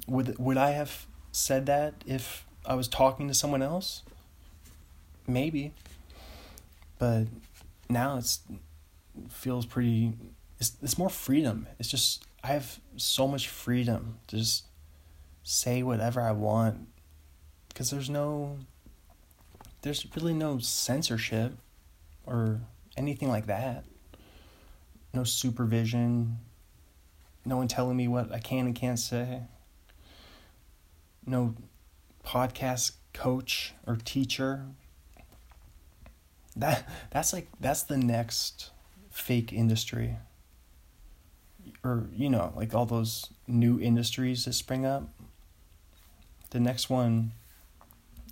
[0.08, 4.04] Would would I have said that if I was talking to someone else?
[5.26, 5.74] Maybe.
[7.00, 7.28] But
[7.90, 8.42] now it's
[9.30, 10.14] feels pretty
[10.60, 11.68] it's it's more freedom.
[11.80, 14.66] It's just I have so much freedom to just
[15.44, 16.88] say whatever I want
[17.70, 18.58] because there's no
[19.82, 21.54] there's really no censorship
[22.26, 22.62] or
[22.96, 23.86] anything like that.
[25.14, 26.40] No supervision.
[27.46, 29.44] No one telling me what I can and can't say
[31.28, 31.54] no
[32.26, 34.66] podcast coach or teacher.
[36.58, 38.72] That that's like that's the next
[39.12, 40.18] fake industry.
[41.84, 45.10] Or you know, like all those new industries that spring up.
[46.50, 47.34] The next one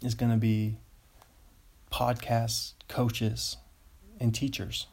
[0.01, 0.77] is going to be
[1.91, 3.57] podcast coaches
[4.19, 4.87] and teachers.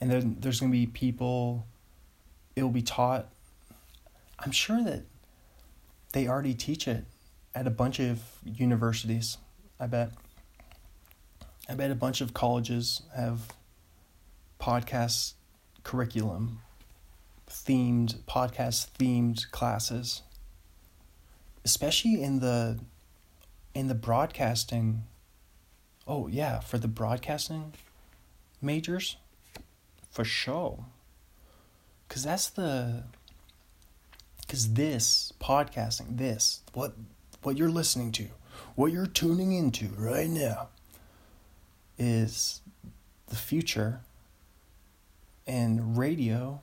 [0.00, 1.66] And then there's going to be people
[2.56, 3.28] it will be taught
[4.42, 5.02] I'm sure that
[6.12, 7.04] they already teach it
[7.54, 9.36] at a bunch of universities,
[9.78, 10.12] I bet.
[11.70, 13.54] I bet a bunch of colleges have
[14.58, 15.34] podcast
[15.84, 16.62] curriculum,
[17.48, 20.22] themed, podcast themed classes.
[21.64, 22.80] Especially in the
[23.72, 25.04] in the broadcasting
[26.08, 27.74] oh yeah, for the broadcasting
[28.60, 29.16] majors,
[30.10, 30.86] for sure.
[32.08, 33.04] Cause that's the
[34.40, 36.94] because this podcasting, this, what
[37.44, 38.26] what you're listening to,
[38.74, 40.70] what you're tuning into right now
[42.00, 42.62] is
[43.28, 44.00] the future
[45.46, 46.60] and radio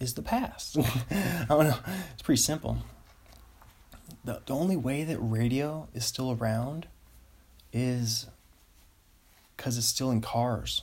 [0.00, 0.76] is the past.
[1.10, 1.78] I don't know.
[2.12, 2.78] It's pretty simple.
[4.24, 6.88] The, the only way that radio is still around
[7.72, 8.26] is
[9.56, 10.82] because it's still in cars.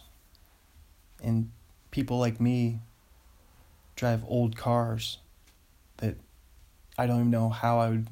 [1.22, 1.52] And
[1.92, 2.80] people like me
[3.96, 5.18] drive old cars
[5.98, 6.16] that
[6.98, 8.08] I don't even know how I would.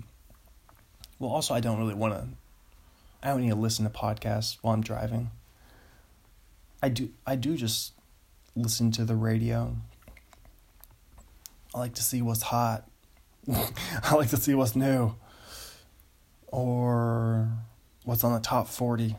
[1.18, 2.28] Well, also, I don't really want to.
[3.22, 5.32] I don't need to listen to podcasts while I'm driving.
[6.82, 7.10] I do.
[7.26, 7.94] I do just
[8.56, 9.76] listen to the radio.
[11.74, 12.90] I like to see what's hot.
[13.52, 15.16] I like to see what's new.
[16.48, 17.50] Or
[18.06, 19.16] what's on the top 40.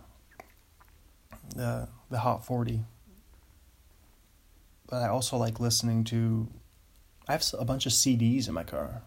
[1.55, 2.81] The the hot 40.
[4.89, 6.49] But I also like listening to
[7.29, 9.03] I have a bunch of CDs in my car.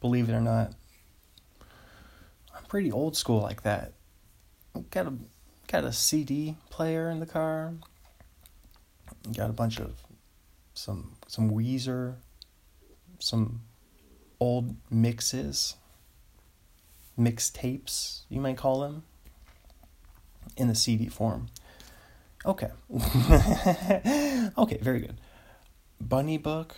[0.00, 0.72] Believe it or not.
[2.72, 3.92] Pretty old school like that.
[4.88, 5.12] Got a
[5.68, 7.74] got a CD player in the car.
[9.36, 10.00] Got a bunch of
[10.72, 12.14] some some Weezer,
[13.18, 13.60] some
[14.40, 15.76] old mixes
[17.18, 19.02] mixtapes, you might call them,
[20.56, 21.48] in the CD form.
[22.46, 22.70] Okay.
[24.56, 25.20] okay, very good.
[26.00, 26.76] Bunny book.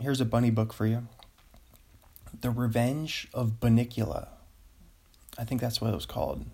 [0.00, 1.06] Here's a bunny book for you.
[2.40, 4.28] The Revenge of Bunnicula.
[5.38, 6.44] I think that's what it was called.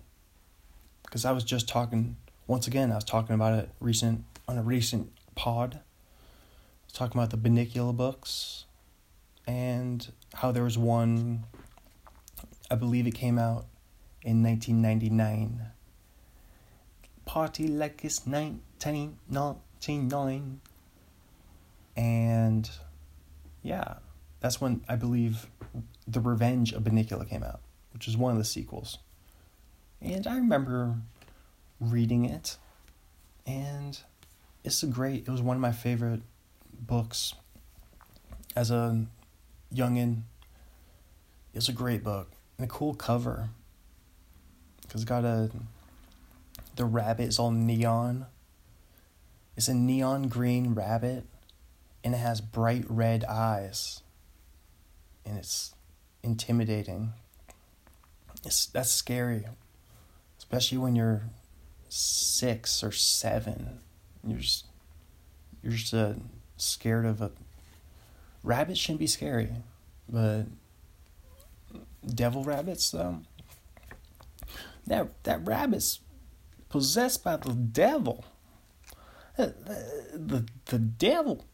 [1.03, 2.17] Because I was just talking,
[2.47, 5.75] once again, I was talking about it recent on a recent pod.
[5.75, 5.79] I
[6.85, 8.65] was talking about the Bunnicula books
[9.45, 11.43] and how there was one,
[12.69, 13.65] I believe it came out
[14.23, 15.67] in 1999.
[17.25, 20.61] Party like it's 1999.
[21.97, 22.69] And
[23.61, 23.95] yeah,
[24.39, 25.47] that's when I believe
[26.07, 27.61] The Revenge of Bunnicula came out,
[27.93, 28.97] which is one of the sequels.
[30.01, 30.95] And I remember
[31.79, 32.57] reading it,
[33.45, 33.99] and
[34.63, 36.21] it's a great, it was one of my favorite
[36.73, 37.33] books
[38.55, 39.05] as a
[39.73, 40.23] youngin.
[41.53, 43.49] It's a great book and a cool cover
[44.81, 45.49] because it's got a
[46.75, 48.25] the rabbit is all neon.
[49.57, 51.25] It's a neon green rabbit
[52.03, 54.01] and it has bright red eyes.
[55.25, 55.75] And it's
[56.23, 57.13] intimidating.
[58.43, 59.45] It's that's scary.
[60.37, 61.23] Especially when you're
[61.89, 63.79] 6 or 7.
[64.25, 64.65] You're just
[65.61, 66.13] you're just uh,
[66.57, 67.31] scared of a
[68.43, 68.77] rabbit.
[68.77, 69.49] shouldn't be scary,
[70.09, 70.45] but
[72.05, 73.19] devil rabbits though.
[74.87, 75.99] That that rabbit's
[76.69, 78.25] possessed by the devil.
[79.37, 79.51] The, uh,
[80.13, 81.45] the, the, the devil.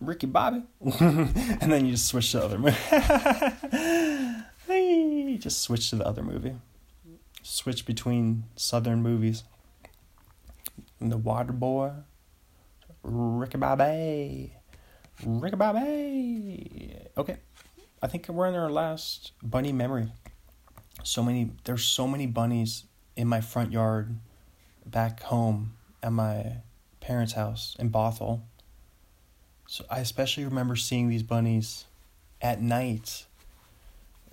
[0.00, 0.62] Ricky Bobby.
[0.80, 2.58] and then you just switch to the other
[4.68, 5.38] movie.
[5.38, 6.56] just switch to the other movie.
[7.42, 9.44] Switch between southern movies.
[11.00, 11.92] And the Water Boy.
[13.02, 14.52] Ricky Bobby.
[15.24, 16.96] Ricky Bobby.
[17.16, 17.36] Okay.
[18.02, 20.12] I think we're in our last bunny memory.
[21.02, 22.84] So many there's so many bunnies
[23.16, 24.16] in my front yard
[24.84, 26.58] back home at my
[27.00, 28.42] parents' house in Bothell.
[29.66, 31.86] So I especially remember seeing these bunnies
[32.40, 33.26] at night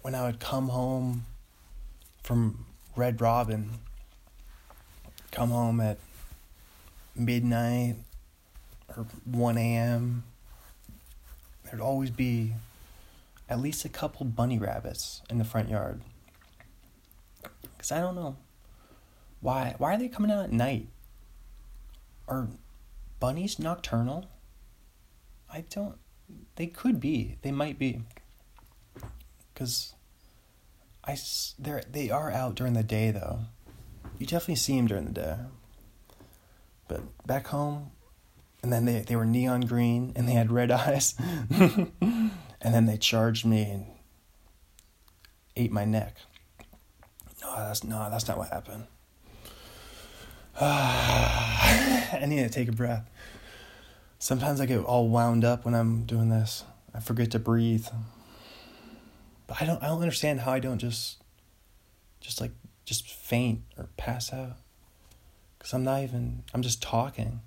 [0.05, 1.25] when I would come home
[2.21, 3.71] from Red Robin,
[5.31, 5.97] come home at
[7.15, 7.95] midnight
[8.95, 10.23] or 1 a.m.
[11.63, 12.53] There'd always be
[13.49, 16.01] at least a couple bunny rabbits in the front yard.
[17.75, 18.35] Because I don't know.
[19.41, 20.85] Why why are they coming out at night?
[22.27, 22.47] Are
[23.19, 24.25] bunnies nocturnal?
[25.51, 25.97] I don't
[26.57, 27.37] they could be.
[27.41, 28.03] They might be.
[29.55, 29.94] Cuz
[31.07, 31.17] I
[31.59, 33.39] they they are out during the day though.
[34.17, 35.35] You definitely see them during the day.
[36.87, 37.91] But back home
[38.63, 41.15] and then they they were neon green and they had red eyes.
[41.49, 42.31] and
[42.61, 43.85] then they charged me and
[45.55, 46.17] ate my neck.
[47.41, 48.87] No, that's no, that's not what happened.
[50.59, 53.09] I need to take a breath.
[54.17, 56.63] Sometimes I get all wound up when I'm doing this.
[56.93, 57.87] I forget to breathe.
[59.47, 61.17] But I don't I don't understand how I don't just
[62.19, 62.51] just like
[62.85, 64.57] just faint or pass out.
[65.59, 67.41] Cuz I'm not even I'm just talking.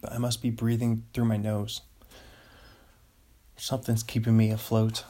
[0.00, 1.82] But I must be breathing through my nose.
[3.56, 5.04] Something's keeping me afloat.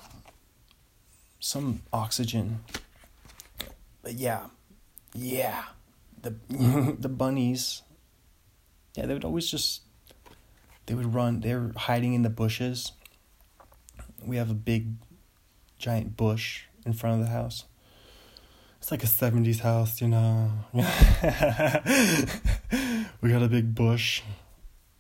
[1.40, 2.64] Some oxygen.
[4.02, 4.48] But yeah.
[5.14, 5.64] Yeah
[6.22, 6.34] the
[6.98, 7.82] the bunnies,
[8.94, 9.82] yeah, they would always just
[10.86, 11.40] they would run.
[11.40, 12.92] They were hiding in the bushes.
[14.24, 14.94] We have a big,
[15.82, 17.64] giant bush in front of the house.
[18.78, 20.50] It's like a '70s house, you know.
[23.20, 24.22] we got a big bush.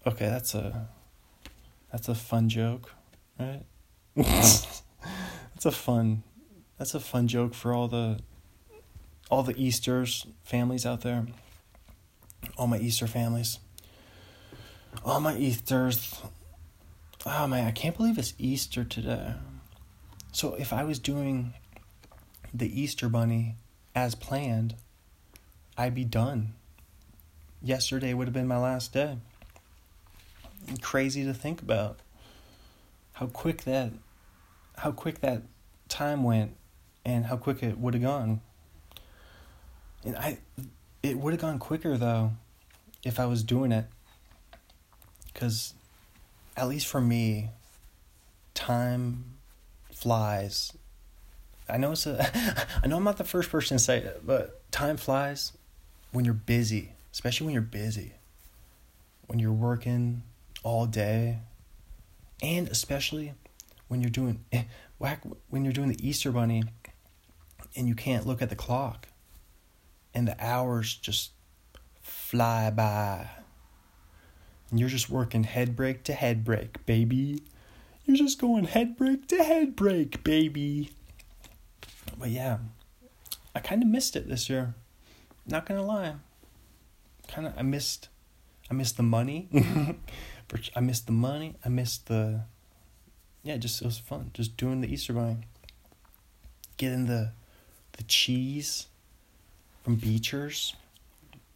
[0.04, 0.88] Okay, that's a
[1.90, 2.92] that's a fun joke,
[3.38, 3.62] right?
[4.16, 4.82] that's
[5.64, 6.24] a fun
[6.78, 8.18] that's a fun joke for all the
[9.30, 11.26] all the Easter's families out there,
[12.58, 13.60] all my Easter families,
[15.04, 16.20] all my Easters.
[17.24, 19.34] Oh man, I can't believe it's Easter today.
[20.32, 21.52] So if I was doing
[22.52, 23.56] the Easter bunny
[23.94, 24.74] as planned,
[25.76, 26.54] I'd be done.
[27.62, 29.18] Yesterday would have been my last day.
[30.80, 32.00] Crazy to think about.
[33.14, 33.92] How quick that
[34.78, 35.42] how quick that
[35.88, 36.56] time went
[37.04, 38.40] and how quick it would have gone.
[40.04, 40.38] And I,
[41.02, 42.32] it would have gone quicker though,
[43.04, 43.86] if I was doing it.
[45.34, 45.74] Cause,
[46.56, 47.50] at least for me,
[48.54, 49.31] time
[50.02, 50.72] flies.
[51.68, 54.70] I know it's a, I know I'm not the first person to say it, but
[54.72, 55.52] time flies
[56.10, 58.14] when you're busy, especially when you're busy.
[59.28, 60.22] When you're working
[60.62, 61.38] all day,
[62.42, 63.32] and especially
[63.88, 64.64] when you're doing eh,
[64.98, 66.64] whack when you're doing the Easter bunny
[67.76, 69.08] and you can't look at the clock
[70.12, 71.30] and the hours just
[72.02, 73.28] fly by.
[74.70, 77.42] And you're just working head break to head break, baby.
[78.04, 80.90] You're just going head break to head break, baby.
[82.18, 82.58] But yeah,
[83.54, 84.74] I kind of missed it this year.
[85.46, 86.14] Not gonna lie.
[87.28, 88.08] Kind of, I missed,
[88.70, 89.48] I missed the money.
[90.76, 91.54] I missed the money.
[91.64, 92.42] I missed the,
[93.42, 94.30] yeah, just it was fun.
[94.34, 95.38] Just doing the Easter bunny.
[96.76, 97.32] Getting the,
[97.92, 98.86] the cheese,
[99.82, 100.74] from Beecher's.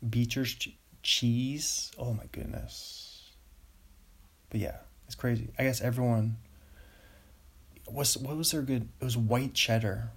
[0.08, 1.90] Beecher's ch- cheese.
[1.98, 3.30] Oh my goodness.
[4.50, 4.76] But yeah,
[5.06, 5.48] it's crazy.
[5.58, 6.36] I guess everyone.
[7.90, 8.88] Was what was their good?
[9.00, 10.10] It was white cheddar.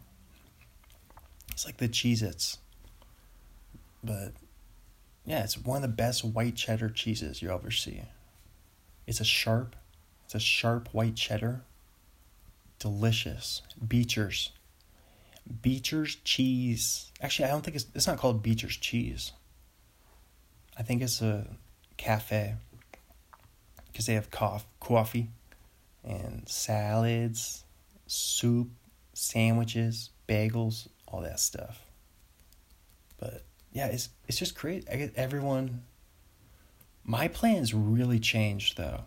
[1.51, 2.57] It's like the Cheez Its.
[4.03, 4.33] But
[5.25, 8.01] yeah, it's one of the best white cheddar cheeses you ever see.
[9.05, 9.75] It's a sharp,
[10.25, 11.61] it's a sharp white cheddar.
[12.79, 13.61] Delicious.
[13.85, 14.51] Beecher's.
[15.61, 17.11] Beecher's cheese.
[17.21, 19.33] Actually, I don't think it's it's not called Beecher's cheese.
[20.77, 21.45] I think it's a
[21.97, 22.55] cafe
[23.91, 25.29] because they have cof- coffee
[26.03, 27.63] and salads,
[28.07, 28.69] soup,
[29.13, 31.83] sandwiches, bagels, all that stuff.
[33.19, 34.87] But yeah, it's it's just great.
[34.91, 35.83] I get everyone.
[37.03, 39.01] My plans really changed though.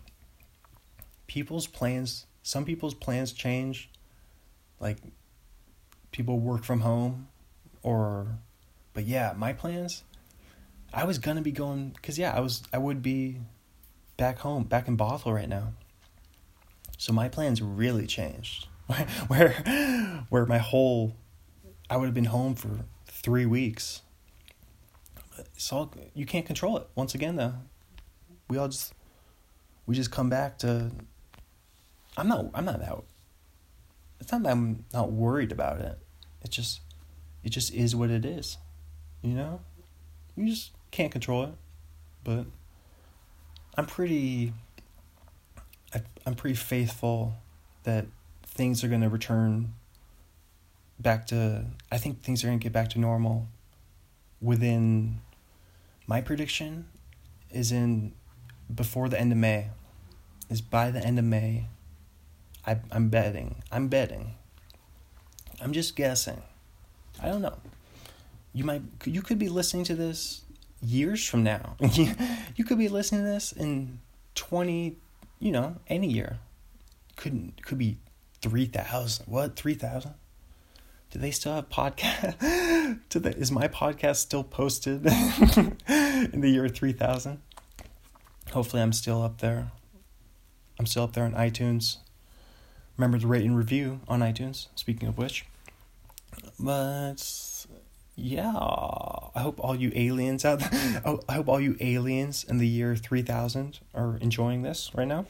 [1.27, 3.89] People's plans, some people's plans change.
[4.79, 4.97] Like
[6.11, 7.27] people work from home
[7.81, 8.27] or
[8.93, 10.03] but yeah, my plans
[10.93, 13.39] I was going to be going cuz yeah, I was I would be
[14.17, 15.73] back home, back in Bothell right now.
[16.97, 18.67] So my plans really changed.
[19.27, 19.51] where
[20.29, 21.15] where my whole
[21.89, 24.01] I would have been home for 3 weeks.
[25.55, 26.87] It's all you can't control it.
[26.95, 27.55] Once again though,
[28.49, 28.93] we all just
[29.85, 30.91] we just come back to
[32.17, 33.05] I'm not I'm not out.
[34.19, 35.97] It's not that I'm not worried about it.
[36.43, 36.81] It just
[37.43, 38.57] it just is what it is.
[39.21, 39.61] You know?
[40.35, 41.53] You just can't control it.
[42.23, 42.45] But
[43.75, 44.53] I'm pretty
[45.93, 47.35] I, I'm pretty faithful
[47.83, 48.05] that
[48.45, 49.73] things are going to return
[50.99, 53.47] back to I think things are going to get back to normal
[54.41, 55.21] within
[56.07, 56.87] my prediction
[57.49, 58.13] is in
[58.73, 59.69] before the end of May
[60.49, 61.67] is by the end of May
[62.65, 64.35] I I'm betting I'm betting
[65.63, 66.41] I'm just guessing.
[67.21, 67.57] I don't know.
[68.53, 70.42] You might you could be listening to this
[70.83, 71.75] years from now.
[71.79, 73.99] you could be listening to this in
[74.35, 74.95] 20,
[75.39, 76.39] you know, any year.
[77.15, 77.97] Couldn't could be
[78.41, 79.25] 3000.
[79.27, 79.55] What?
[79.55, 80.13] 3000?
[81.11, 82.99] Do they still have podcast?
[83.09, 85.05] Do they, is my podcast still posted
[85.87, 87.39] in the year 3000?
[88.51, 89.71] Hopefully I'm still up there.
[90.79, 91.97] I'm still up there on iTunes.
[92.97, 95.45] Remember to rate and review on iTunes, speaking of which.
[96.59, 97.21] But
[98.15, 102.57] yeah, I hope all you aliens out there, oh, I hope all you aliens in
[102.57, 105.25] the year 3000 are enjoying this right now.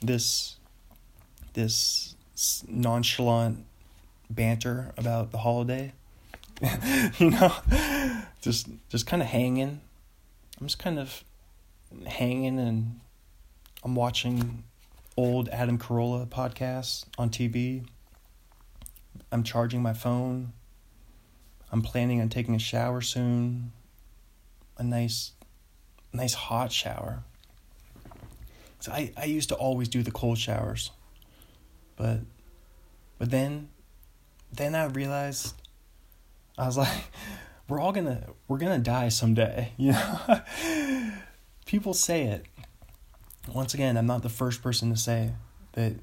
[0.00, 0.56] This
[1.54, 2.14] this
[2.68, 3.66] nonchalant
[4.30, 5.92] banter about the holiday.
[7.18, 7.54] you know,
[8.40, 9.80] just just kind of hanging.
[10.60, 11.24] I'm just kind of
[12.06, 13.00] hanging and
[13.82, 14.64] I'm watching
[15.16, 17.86] old Adam Carolla podcasts on TV.
[19.32, 20.52] I'm charging my phone.
[21.72, 23.72] I'm planning on taking a shower soon.
[24.76, 25.32] A nice
[26.12, 27.22] nice hot shower.
[28.80, 30.90] So I, I used to always do the cold showers.
[31.96, 32.20] But
[33.18, 33.68] but then
[34.52, 35.54] then I realized
[36.58, 37.04] I was like
[37.68, 40.40] we're all gonna we're gonna die someday, you know?
[41.66, 42.46] People say it.
[43.52, 45.32] Once again, I'm not the first person to say
[45.72, 45.94] that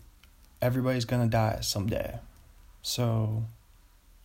[0.61, 2.19] everybody's gonna die someday.
[2.81, 3.43] So,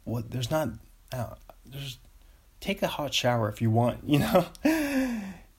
[0.05, 0.31] what?
[0.31, 0.69] There's not.
[1.13, 1.35] Uh,
[1.67, 1.99] there's
[2.61, 4.01] take a hot shower if you want.
[4.07, 4.47] You know,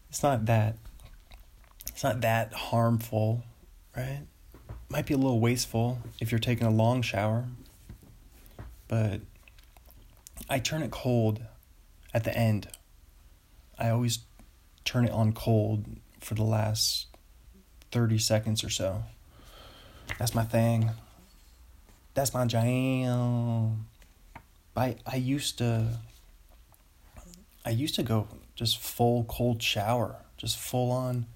[0.09, 0.77] it's not that.
[1.89, 3.43] It's not that harmful,
[3.95, 4.21] right?
[4.89, 7.45] Might be a little wasteful if you're taking a long shower,
[8.87, 9.21] but
[10.49, 11.41] I turn it cold
[12.13, 12.67] at the end.
[13.77, 14.19] I always
[14.85, 15.85] turn it on cold
[16.19, 17.07] for the last
[17.91, 19.03] 30 seconds or so.
[20.19, 20.91] That's my thing.
[22.13, 23.87] That's my jam.
[24.75, 25.99] I I used to
[27.65, 31.27] I used to go just full cold shower, just full on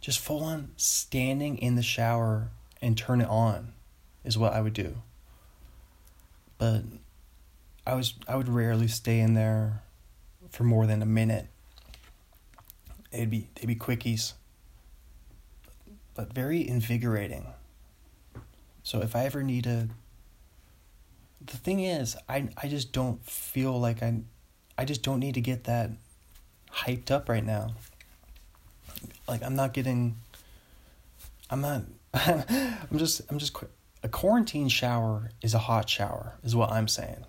[0.00, 2.50] just full on standing in the shower
[2.82, 3.72] and turn it on
[4.24, 4.96] is what I would do.
[6.58, 6.82] But
[7.86, 9.82] I was I would rarely stay in there
[10.50, 11.46] for more than a minute.
[13.12, 14.34] It'd be they'd be quickies.
[16.14, 17.46] But very invigorating
[18.84, 19.88] So if I ever need a
[21.46, 24.20] the thing is, I I just don't feel like I
[24.78, 25.90] I just don't need to get that
[26.70, 27.74] hyped up right now.
[29.28, 30.16] Like I'm not getting
[31.50, 31.82] I'm not
[32.14, 33.56] I'm just I'm just
[34.02, 37.24] a quarantine shower is a hot shower is what I'm saying.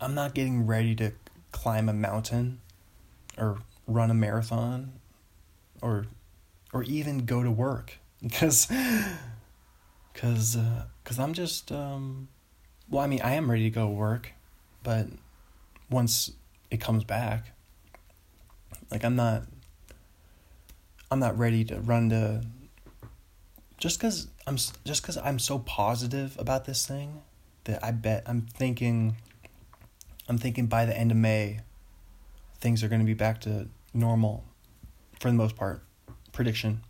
[0.00, 1.12] I'm not getting ready to
[1.50, 2.60] climb a mountain
[3.36, 4.92] or run a marathon
[5.82, 6.06] or
[6.72, 8.68] or even go to work because
[10.14, 12.28] cuz uh, cuz I'm just um
[12.90, 14.32] well I mean I am ready to go work
[14.82, 15.06] but
[15.90, 16.32] once
[16.70, 17.52] it comes back
[18.90, 19.44] like I'm not
[21.10, 22.42] I'm not ready to run to
[23.78, 27.22] just cuz I'm just cuz I'm so positive about this thing
[27.64, 29.16] that I bet I'm thinking
[30.28, 31.60] I'm thinking by the end of May
[32.60, 34.44] things are going to be back to normal
[35.18, 35.82] for the most part.
[36.32, 36.82] Prediction.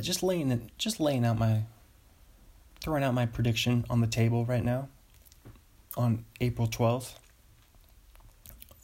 [0.00, 1.64] Just laying just laying out my
[2.80, 4.88] throwing out my prediction on the table right now
[5.96, 7.14] on April 12th.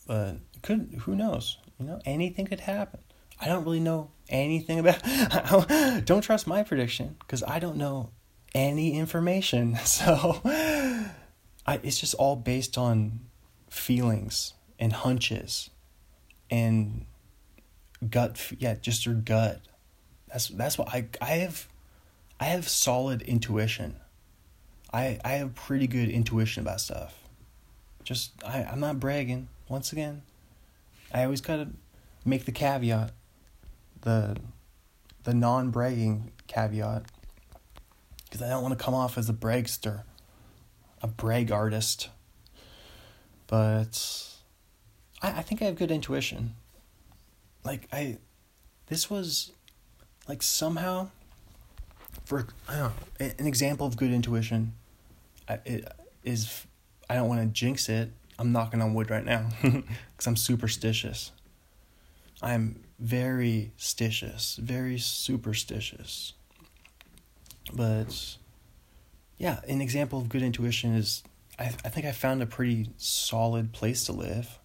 [0.07, 1.59] But could who knows?
[1.79, 3.01] You know, anything could happen.
[3.41, 5.03] I don't really know anything about
[6.05, 8.11] don't trust my prediction cuz I don't know
[8.55, 9.79] any information.
[9.85, 13.21] So I it's just all based on
[13.69, 15.71] feelings and hunches
[16.51, 17.07] and
[18.09, 19.61] gut yeah just your gut
[20.29, 21.69] that's that's what i i have
[22.41, 24.00] i have solid intuition
[24.93, 27.19] i i have pretty good intuition about stuff.
[28.05, 29.49] Just i i'm not bragging.
[29.69, 30.23] Once again
[31.13, 31.69] i always gotta
[32.25, 33.13] make the caveat
[34.03, 34.37] the
[35.25, 37.05] the non-bragging caveat
[38.25, 40.03] because i don't want to come off as a bragster
[41.03, 42.09] a brag artist.
[43.47, 44.29] But
[45.23, 46.55] I, I think I have good intuition.
[47.65, 48.19] Like I,
[48.87, 49.53] this was,
[50.29, 51.09] like somehow,
[52.25, 54.75] for know, an example of good intuition,
[55.65, 55.85] it
[56.25, 56.67] is
[57.09, 58.11] I don't want to jinx it.
[58.39, 61.33] I'm knocking on wood right now because I'm superstitious.
[62.43, 66.35] I'm very stitious, very superstitious.
[67.73, 68.37] But
[69.39, 71.23] yeah, an example of good intuition is
[71.59, 74.59] I, I think I found a pretty solid place to live.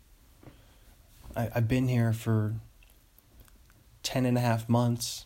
[1.36, 2.56] I, I've been here for
[4.04, 5.26] 10 and a half months,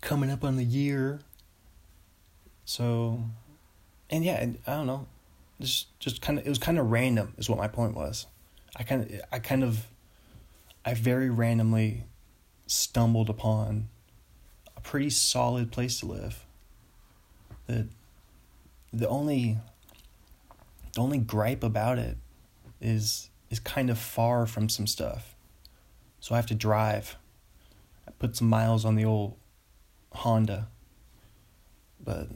[0.00, 1.20] coming up on the year.
[2.64, 3.22] So,
[4.10, 5.06] and yeah, and I don't know,
[5.60, 8.26] just just kind of it was kind of random is what my point was.
[8.76, 9.86] I kind of I kind of
[10.84, 12.04] I very randomly
[12.66, 13.88] stumbled upon
[14.76, 16.44] a pretty solid place to live.
[17.66, 17.88] The
[18.92, 19.58] the only
[20.94, 22.16] the only gripe about it
[22.80, 25.34] is is kind of far from some stuff.
[26.20, 27.16] So I have to drive.
[28.06, 29.36] I put some miles on the old
[30.12, 30.68] Honda.
[32.02, 32.28] But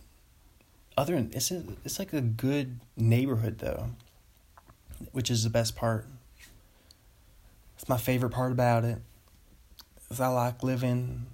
[0.97, 3.91] other than it's it's like a good neighborhood though,
[5.13, 6.07] which is the best part.
[7.77, 8.99] It's my favorite part about it.
[10.11, 11.27] Is I like living.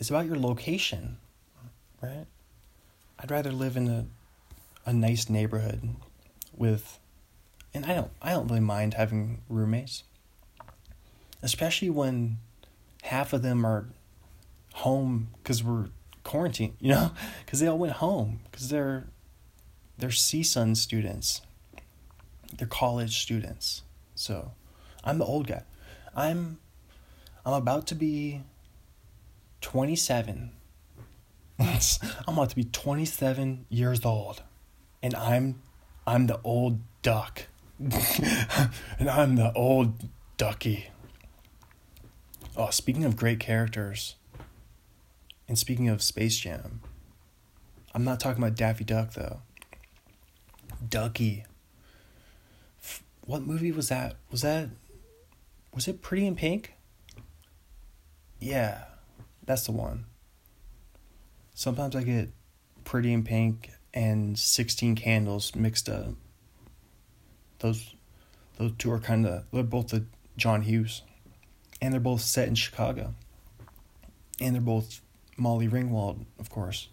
[0.00, 1.18] It's about your location,
[2.02, 2.26] right?
[3.18, 4.06] I'd rather live in a
[4.84, 5.94] a nice neighborhood
[6.56, 6.98] with
[7.72, 10.04] and I don't I don't really mind having roommates.
[11.42, 12.38] Especially when
[13.02, 13.86] half of them are
[14.74, 15.88] home cuz we're
[16.24, 17.12] quarantined, you know?
[17.46, 19.08] Cuz they all went home cuz they're
[19.98, 21.42] they're CSUN students.
[22.56, 23.82] They're college students.
[24.14, 24.52] So,
[25.04, 25.62] I'm the old guy.
[26.14, 26.58] I'm
[27.44, 28.42] I'm about to be
[29.60, 30.52] 27.
[31.58, 31.78] I'm
[32.28, 34.42] about to be 27 years old.
[35.02, 35.62] And I'm
[36.06, 37.46] I'm the old duck.
[37.78, 40.90] and I'm the old ducky.
[42.56, 44.16] Oh, speaking of great characters,
[45.48, 46.80] and speaking of Space Jam,
[47.94, 49.40] I'm not talking about Daffy Duck though.
[50.88, 51.44] Ducky.
[53.24, 54.16] What movie was that?
[54.30, 54.70] Was that
[55.74, 56.74] was it Pretty in Pink?
[58.40, 58.84] Yeah,
[59.44, 60.06] that's the one.
[61.54, 62.30] Sometimes I get
[62.84, 66.14] Pretty in Pink and 16 Candles mixed up.
[67.60, 67.94] Those
[68.56, 70.04] those two are kind of they're both the
[70.36, 71.02] John Hughes,
[71.80, 73.14] and they're both set in Chicago,
[74.40, 75.01] and they're both
[75.36, 76.88] Molly Ringwald, of course.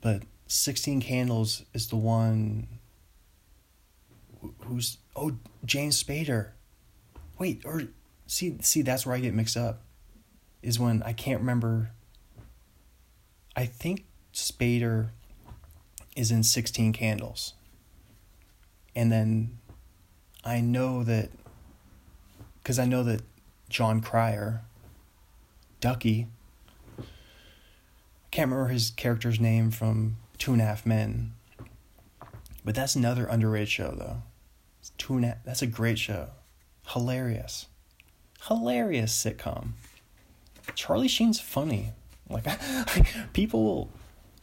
[0.00, 2.68] But 16 Candles is the one
[4.60, 5.32] who's oh
[5.64, 6.50] James Spader.
[7.38, 7.82] Wait, or
[8.26, 9.82] see see that's where I get mixed up.
[10.62, 11.90] Is when I can't remember
[13.58, 15.08] I think Spader
[16.14, 17.54] is in 16 Candles.
[18.94, 19.58] And then
[20.44, 21.30] I know that,
[22.62, 23.22] because I know that
[23.68, 24.62] Jon Cryer,
[25.80, 26.28] Ducky,
[28.38, 31.32] can't remember his character's name from Two and a Half Men.
[32.64, 34.22] But that's another underrated show, though.
[34.78, 36.28] It's two and a, that's a great show.
[36.86, 37.66] Hilarious.
[38.46, 39.70] Hilarious sitcom.
[40.76, 41.90] Charlie Sheen's funny.
[42.30, 42.46] Like,
[43.32, 43.90] people will,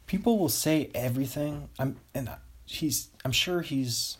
[0.07, 1.69] people will say everything.
[1.79, 2.29] I'm and
[2.65, 3.11] he's.
[3.23, 4.17] I'm sure he's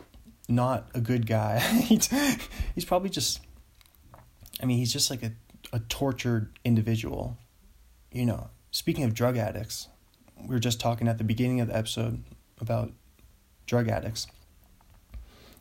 [0.47, 1.59] not a good guy.
[1.81, 2.07] he's,
[2.75, 3.41] he's probably just.
[4.63, 5.33] I mean, he's just like a
[5.73, 7.37] a tortured individual.
[8.13, 9.87] You know, speaking of drug addicts,
[10.37, 12.21] we were just talking at the beginning of the episode
[12.59, 12.91] about
[13.65, 14.27] drug addicts.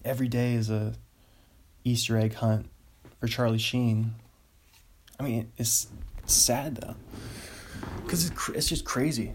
[0.04, 0.94] Every day is a
[1.84, 2.66] Easter egg hunt
[3.20, 4.16] for Charlie Sheen.
[5.20, 5.86] I mean, it's
[6.26, 6.96] sad though,
[8.02, 9.32] because it's it's just crazy,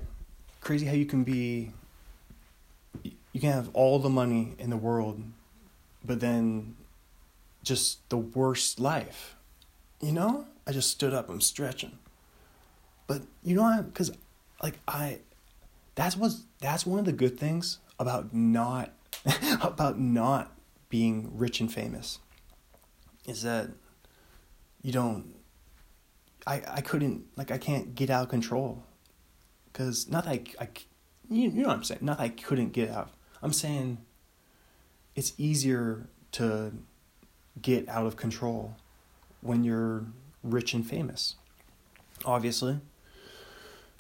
[0.60, 1.72] crazy how you can be.
[3.04, 5.24] You can have all the money in the world,
[6.04, 6.76] but then
[7.64, 9.38] just the worst life.
[10.02, 11.30] You know, I just stood up.
[11.30, 11.98] I'm stretching,
[13.10, 13.88] but you know, what?
[13.88, 14.12] because
[14.62, 15.22] like I,
[15.96, 18.94] that's what's that's one of the good things about not
[19.62, 20.56] about not
[20.90, 22.20] being rich and famous
[23.26, 23.72] is that
[24.84, 25.34] you don't
[26.46, 28.84] I I couldn't like I can't get out of control.
[29.74, 30.70] Cuz not like I
[31.32, 32.02] you, you know what I'm saying?
[32.04, 33.10] Not that I couldn't get out.
[33.42, 33.98] I'm saying
[35.16, 36.74] it's easier to
[37.60, 38.76] get out of control
[39.42, 40.06] when you're
[40.44, 41.36] rich and famous
[42.26, 42.80] obviously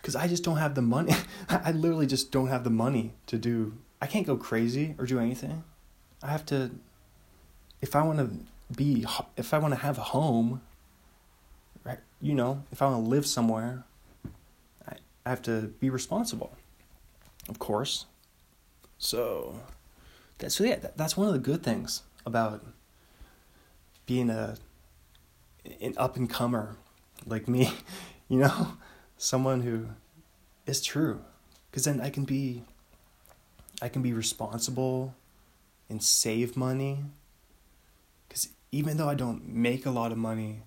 [0.01, 1.13] because I just don't have the money.
[1.49, 3.73] I literally just don't have the money to do.
[4.01, 5.63] I can't go crazy or do anything.
[6.23, 6.71] I have to.
[7.81, 8.29] If I want to
[8.75, 9.05] be,
[9.37, 10.61] if I want to have a home,
[11.83, 11.99] right?
[12.21, 13.83] You know, if I want to live somewhere,
[14.87, 14.95] I,
[15.25, 16.55] I have to be responsible.
[17.47, 18.05] Of course.
[18.97, 19.61] So,
[20.37, 20.75] that's so yeah.
[20.75, 22.65] That, that's one of the good things about
[24.05, 24.57] being a
[25.81, 26.77] an up and comer
[27.25, 27.73] like me.
[28.31, 28.73] You know,
[29.19, 29.85] someone who
[30.65, 31.21] is true.
[31.69, 32.63] Because then i can be
[33.81, 35.13] i can be responsible
[35.89, 37.03] and save money.
[38.27, 40.63] Because even though i don't make a lot of money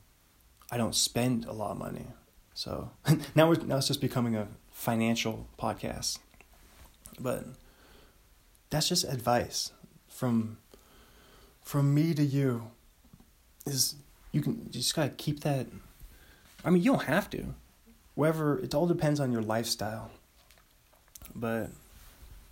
[0.70, 2.07] i don't spend a lot of money.
[2.55, 2.90] So
[3.34, 6.18] now we're now it's just becoming a financial podcast.
[7.18, 7.46] But
[8.70, 9.72] that's just advice
[10.09, 10.59] from
[11.62, 12.70] from me to you
[13.66, 13.94] is
[14.32, 15.66] you can you just gotta keep that
[16.64, 17.55] i mean you don't have to
[18.15, 20.11] whether it all depends on your lifestyle.
[21.35, 21.71] But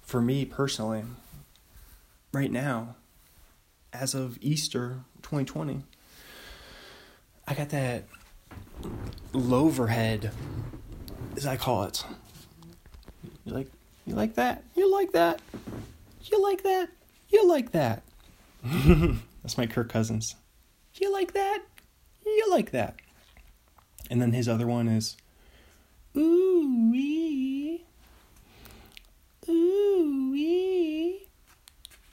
[0.02, 1.04] for me personally,
[2.32, 2.96] right now,
[3.92, 5.82] as of Easter 2020,
[7.46, 8.04] I got that
[9.32, 10.32] loverhead,
[11.36, 12.04] as I call it.
[13.44, 13.68] You like
[14.06, 14.64] you like that?
[14.74, 15.40] You like that?
[16.22, 16.88] You like that?
[17.28, 18.02] You like that?
[19.42, 20.36] That's my Kirk Cousins.
[20.94, 21.60] You like that?
[22.24, 22.96] You like that?
[24.10, 25.16] And then his other one is
[26.16, 27.84] Ooh wee.
[29.48, 31.26] Ooh wee.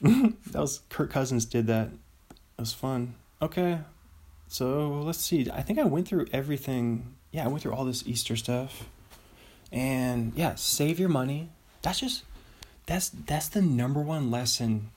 [0.00, 1.88] that was Kirk Cousins did that.
[1.88, 3.14] It was fun.
[3.42, 3.80] Okay.
[4.46, 5.48] So let's see.
[5.52, 7.14] I think I went through everything.
[7.32, 8.88] Yeah, I went through all this Easter stuff.
[9.72, 11.50] And yeah, save your money.
[11.82, 12.24] That's just
[12.86, 14.90] that's that's the number one lesson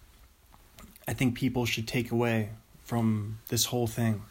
[1.07, 2.49] I think people should take away
[2.83, 4.21] from this whole thing.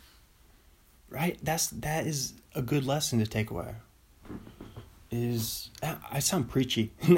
[1.11, 1.39] Right?
[1.43, 3.75] That's that is a good lesson to take away
[5.11, 5.71] is
[6.13, 6.93] I sound preachy.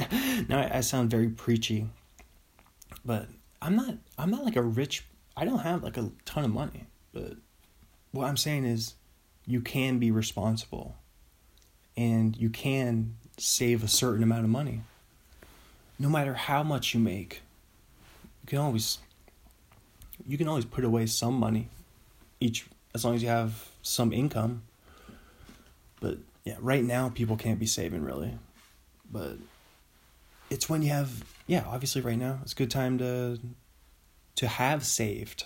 [0.49, 1.89] now I sound very preachy.
[3.05, 3.29] But
[3.61, 5.05] I'm not I'm not like a rich
[5.37, 7.35] I don't have like a ton of money, but
[8.13, 8.95] what I'm saying is
[9.47, 10.97] you can be responsible
[11.97, 14.83] and you can save a certain amount of money.
[15.99, 17.43] No matter how much you make,
[18.43, 18.99] you can always
[20.27, 21.69] you can always put away some money
[22.41, 24.63] each as long as you have some income.
[26.01, 28.37] But yeah, right now people can't be saving really,
[29.11, 29.37] but
[30.51, 33.39] it's when you have yeah, obviously right now it's a good time to
[34.37, 35.45] to have saved,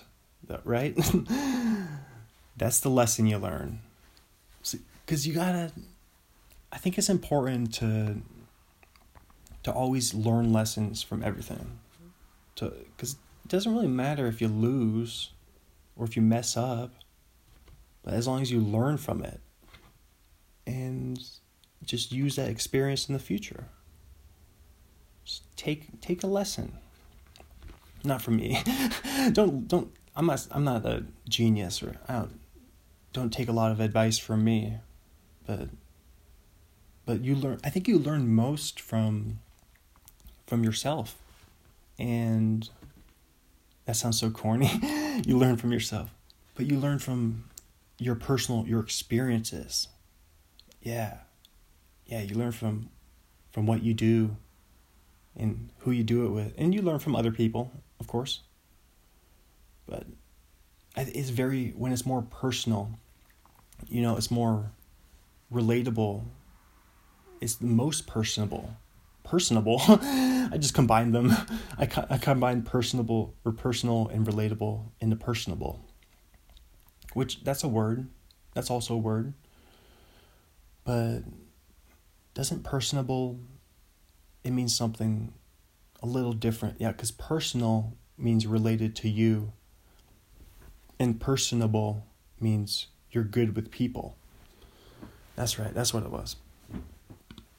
[0.63, 0.95] right?
[2.57, 3.81] That's the lesson you learn,
[5.05, 5.71] because you gotta.
[6.71, 8.17] I think it's important to
[9.63, 11.79] to always learn lessons from everything,
[12.55, 15.31] to because it doesn't really matter if you lose
[15.95, 16.91] or if you mess up,
[18.03, 19.39] but as long as you learn from it
[20.67, 21.23] and
[21.83, 23.69] just use that experience in the future.
[25.23, 26.73] Just take take a lesson.
[28.03, 28.61] Not from me.
[29.31, 32.39] don't don't I'm not I'm not a genius or I don't
[33.13, 34.77] don't take a lot of advice from me.
[35.47, 35.69] But
[37.05, 39.39] but you learn I think you learn most from
[40.45, 41.15] from yourself.
[41.97, 42.69] And
[43.85, 44.69] that sounds so corny.
[45.25, 46.09] you learn from yourself.
[46.55, 47.45] But you learn from
[47.97, 49.87] your personal your experiences
[50.87, 51.17] yeah
[52.05, 52.89] yeah you learn from
[53.51, 54.35] from what you do
[55.37, 56.53] and who you do it with.
[56.57, 58.41] And you learn from other people, of course.
[59.87, 60.05] But
[60.95, 62.89] it's very, when it's more personal,
[63.87, 64.71] you know, it's more
[65.53, 66.23] relatable.
[67.39, 68.75] It's the most personable.
[69.23, 69.81] Personable.
[69.87, 71.31] I just combined them.
[71.77, 75.85] I, I combined personable or personal and relatable into personable.
[77.13, 78.07] Which, that's a word.
[78.53, 79.33] That's also a word.
[80.87, 81.23] But
[82.33, 83.39] doesn't personable
[84.45, 85.33] it means something
[86.01, 86.79] a little different.
[86.79, 89.51] Yeah because personal means related to you
[90.97, 92.07] and personable
[92.39, 94.15] means you're good with people.
[95.35, 96.37] That's right that's what it was.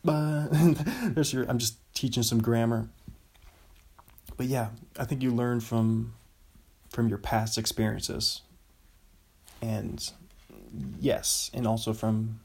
[0.02, 0.48] But
[1.14, 2.88] there's your i'm just teaching some grammar.
[4.38, 6.14] But yeah i think you learn from
[6.88, 8.40] from your past experiences.
[9.60, 10.10] And
[10.98, 12.40] yes and also from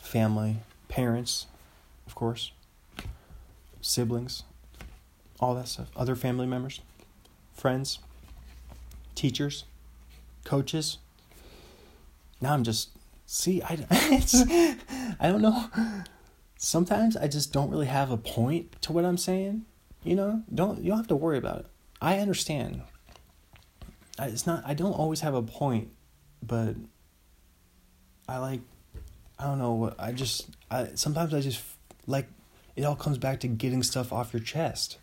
[0.00, 0.56] family
[0.88, 1.46] parents
[2.10, 2.50] of course,
[3.80, 4.42] siblings,
[5.38, 6.80] all that stuff, other family members,
[7.54, 8.00] friends,
[9.14, 9.62] teachers,
[10.42, 10.98] coaches.
[12.40, 12.90] Now I'm just
[13.26, 13.86] see I
[15.20, 15.70] I don't know.
[16.56, 19.66] Sometimes I just don't really have a point to what I'm saying.
[20.02, 21.66] You know, don't you don't have to worry about it.
[22.00, 22.82] I understand.
[24.18, 25.90] It's not I don't always have a point,
[26.42, 26.74] but
[28.28, 28.62] I like
[29.40, 31.62] I don't know what I just I sometimes I just
[32.06, 32.28] like
[32.76, 34.98] it all comes back to getting stuff off your chest.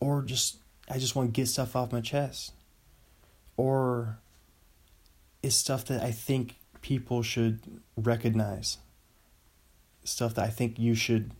[0.00, 0.58] Or just
[0.90, 2.52] I just want to get stuff off my chest.
[3.56, 4.18] Or
[5.42, 7.60] it's stuff that I think people should
[7.96, 8.76] recognize.
[10.04, 11.30] Stuff that I think you should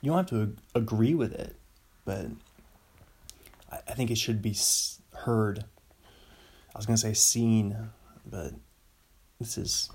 [0.00, 1.56] you don't have to agree with it,
[2.04, 2.26] but
[3.72, 4.56] I think it should be
[5.14, 5.64] heard.
[6.72, 7.76] I was going to say seen,
[8.24, 8.52] but
[9.40, 9.90] this is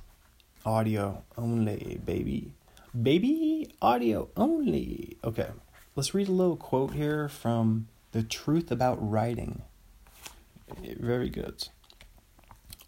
[0.66, 2.52] audio only, baby.
[3.00, 5.18] Baby audio only.
[5.24, 5.50] Okay,
[5.96, 9.64] let's read a little quote here from The Truth About Writing.
[11.00, 11.68] Very good.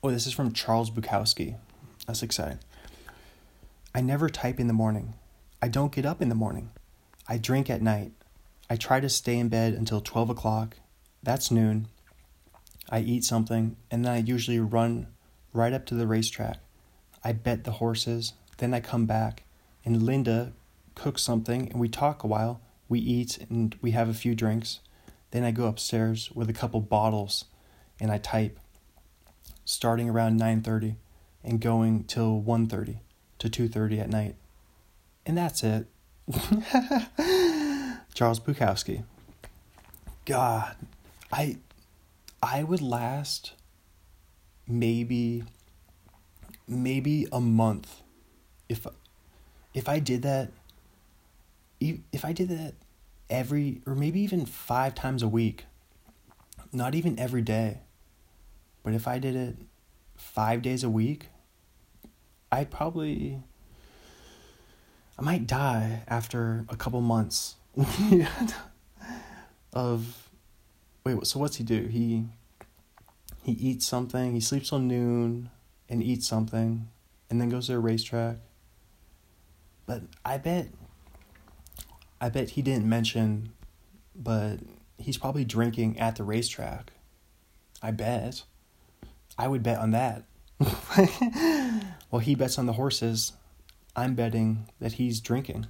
[0.03, 1.57] Oh, this is from Charles Bukowski.
[2.07, 2.59] That's exciting.
[3.93, 5.13] I never type in the morning.
[5.61, 6.71] I don't get up in the morning.
[7.27, 8.11] I drink at night.
[8.69, 10.77] I try to stay in bed until 12 o'clock.
[11.23, 11.87] That's noon.
[12.89, 15.07] I eat something, and then I usually run
[15.53, 16.59] right up to the racetrack.
[17.25, 19.45] I bet the horses, then I come back
[19.83, 20.53] and Linda
[20.93, 22.61] cooks something and we talk a while.
[22.87, 24.79] We eat and we have a few drinks.
[25.31, 27.45] Then I go upstairs with a couple bottles
[27.99, 28.59] and I type
[29.65, 30.97] starting around 9:30
[31.43, 32.99] and going till 1:30
[33.39, 34.35] to 2:30 at night.
[35.25, 35.87] And that's it.
[38.13, 39.03] Charles Bukowski.
[40.25, 40.75] God,
[41.31, 41.57] I
[42.43, 43.53] I would last
[44.67, 45.43] maybe
[46.67, 48.01] maybe a month
[48.69, 48.87] if
[49.73, 50.51] if I did that,
[51.79, 52.73] if I did that
[53.29, 55.65] every, or maybe even five times a week,
[56.71, 57.79] not even every day,
[58.83, 59.57] but if I did it
[60.15, 61.27] five days a week,
[62.51, 63.41] I'd probably,
[65.19, 67.55] I might die after a couple months
[69.73, 70.29] of,
[71.03, 71.87] wait, so what's he do?
[71.87, 72.23] He,
[73.43, 75.49] he eats something, he sleeps till noon
[75.89, 76.87] and eats something,
[77.29, 78.37] and then goes to a racetrack
[79.85, 80.67] but I bet
[82.19, 83.51] I bet he didn't mention
[84.15, 84.57] but
[84.97, 86.93] he's probably drinking at the racetrack.
[87.81, 88.43] I bet.
[89.37, 90.23] I would bet on that.
[92.09, 93.33] well, he bets on the horses.
[93.93, 95.67] I'm betting that he's drinking.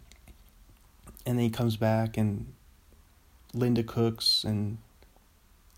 [1.25, 2.53] And then he comes back and
[3.53, 4.77] Linda cooks and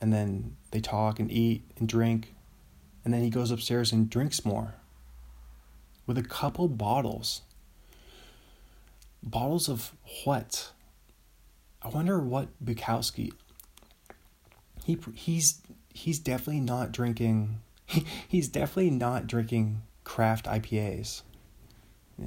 [0.01, 2.33] and then they talk and eat and drink.
[3.07, 4.73] And then he goes upstairs and drinks more.
[6.05, 7.43] With a couple bottles
[9.23, 9.93] bottles of
[10.25, 10.73] what?
[11.81, 13.31] I wonder what Bukowski.
[14.83, 15.61] He he's
[15.93, 17.61] he's definitely not drinking.
[17.85, 21.21] He, he's definitely not drinking craft IPAs.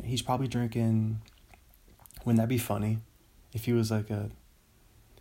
[0.03, 1.21] He's probably drinking.
[2.25, 3.01] Wouldn't that be funny?
[3.53, 4.31] If he was like a.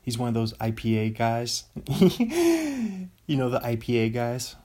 [0.04, 1.66] He's one of those IPA guys.
[3.28, 4.56] you know the IPA guys.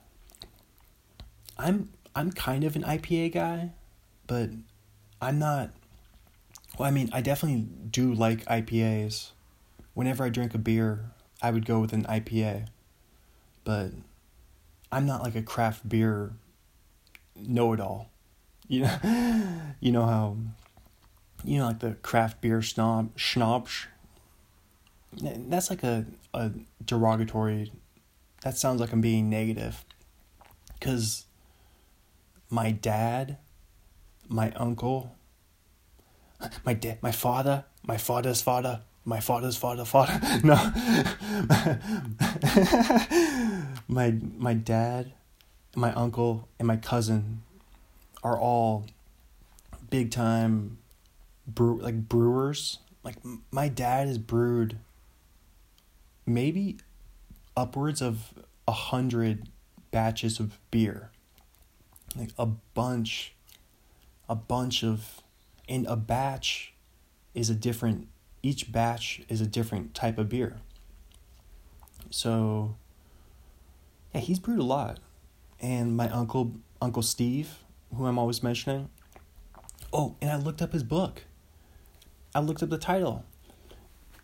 [1.57, 3.71] I'm I'm kind of an IPA guy,
[4.27, 4.49] but
[5.21, 5.71] I'm not
[6.77, 9.31] well, I mean, I definitely do like IPAs.
[9.93, 12.67] Whenever I drink a beer, I would go with an IPA.
[13.63, 13.91] But
[14.91, 16.33] I'm not like a craft beer
[17.35, 18.09] know it all.
[18.67, 20.37] You know, you know how,
[21.43, 23.87] you know, like the craft beer snob, schnapps.
[25.21, 26.51] That's like a, a
[26.83, 27.71] derogatory,
[28.41, 29.85] that sounds like I'm being negative.
[30.73, 31.24] Because
[32.55, 33.37] my dad,
[34.29, 35.11] my uncle,
[36.63, 40.17] My dad, my father, my father's father, my father's father, father.
[40.43, 40.55] No.
[43.87, 44.11] my
[44.47, 45.11] my dad,
[45.75, 47.41] my uncle, and my cousin
[48.23, 48.85] are all
[49.89, 50.77] big time
[51.45, 52.79] brew like brewers.
[53.03, 53.17] Like
[53.51, 54.77] my dad has brewed
[56.25, 56.77] maybe
[57.57, 58.33] upwards of
[58.65, 59.49] a hundred
[59.91, 61.11] batches of beer.
[62.15, 63.35] Like a bunch
[64.27, 65.21] a bunch of
[65.67, 66.73] and a batch
[67.33, 68.07] is a different
[68.41, 70.57] each batch is a different type of beer.
[72.09, 72.75] So
[74.13, 74.99] yeah, he's brewed a lot.
[75.59, 77.63] And my uncle Uncle Steve,
[77.95, 78.89] who I'm always mentioning.
[79.91, 81.23] Oh, and I looked up his book.
[82.33, 83.23] I looked up the title.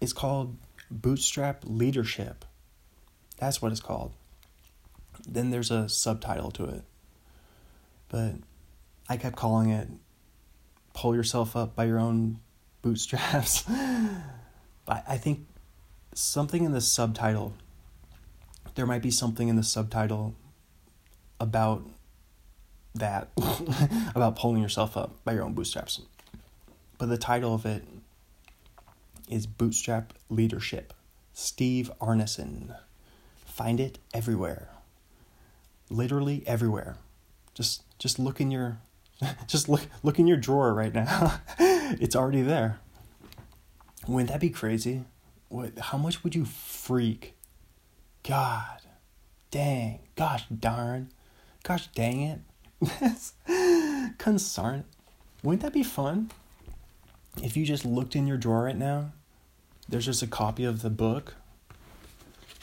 [0.02, 0.58] It's called
[0.90, 2.44] Bootstrap Leadership.
[3.38, 4.14] That's what it's called.
[5.28, 6.84] Then there's a subtitle to it.
[8.12, 8.36] But
[9.08, 9.88] I kept calling it
[10.94, 12.40] Pull Yourself Up by Your Own
[12.82, 13.64] Bootstraps.
[14.86, 15.48] but I think
[16.14, 17.54] something in the subtitle,
[18.76, 20.36] there might be something in the subtitle
[21.40, 21.84] about
[22.96, 23.30] that,
[24.16, 26.02] about pulling yourself up by your own bootstraps.
[26.98, 27.84] But the title of it
[29.30, 30.94] is Bootstrap Leadership.
[31.34, 32.76] Steve Arneson.
[33.46, 34.68] Find it everywhere.
[35.90, 36.98] Literally everywhere.
[37.54, 38.80] Just just look in your
[39.48, 41.40] just look look in your drawer right now.
[41.60, 42.80] it's already there.
[44.08, 45.06] Wouldn't that be crazy?
[45.50, 47.36] What how much would you freak?
[48.24, 48.82] God.
[49.52, 50.00] Dang.
[50.16, 51.12] Gosh darn.
[51.64, 52.22] Gosh dang
[52.82, 54.18] it.
[54.18, 54.86] Concern.
[55.44, 56.32] Wouldn't that be fun?
[57.42, 59.14] If you just looked in your drawer right now
[59.92, 61.36] there's just a copy of the book,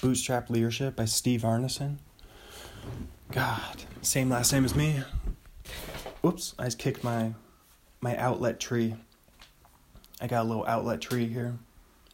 [0.00, 1.96] Bootstrap Leadership by Steve Arneson.
[3.30, 5.02] God, same last name as me.
[6.24, 7.34] Oops, I just kicked my
[8.00, 8.96] my outlet tree.
[10.20, 11.58] I got a little outlet tree here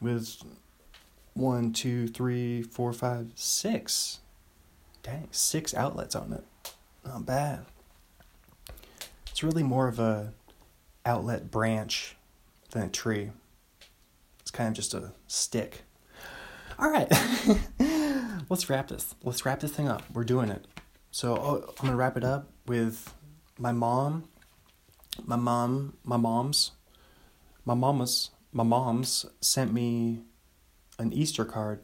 [0.00, 0.42] with
[1.32, 4.20] one, two, three, four, five, six.
[5.02, 6.44] Dang, six outlets on it.
[7.04, 7.66] Not bad.
[9.30, 10.32] It's really more of a
[11.04, 12.16] outlet branch
[12.70, 13.30] than a tree
[14.40, 15.82] It's kind of just a stick.
[16.78, 17.08] All right,
[18.48, 19.14] let's wrap this.
[19.22, 20.02] Let's wrap this thing up.
[20.12, 20.66] We're doing it.
[21.10, 23.12] So oh, I'm gonna wrap it up with
[23.58, 24.24] my mom,
[25.24, 26.72] my mom, my mom's,
[27.64, 30.22] my mama's, my mom's sent me
[30.98, 31.82] an Easter card.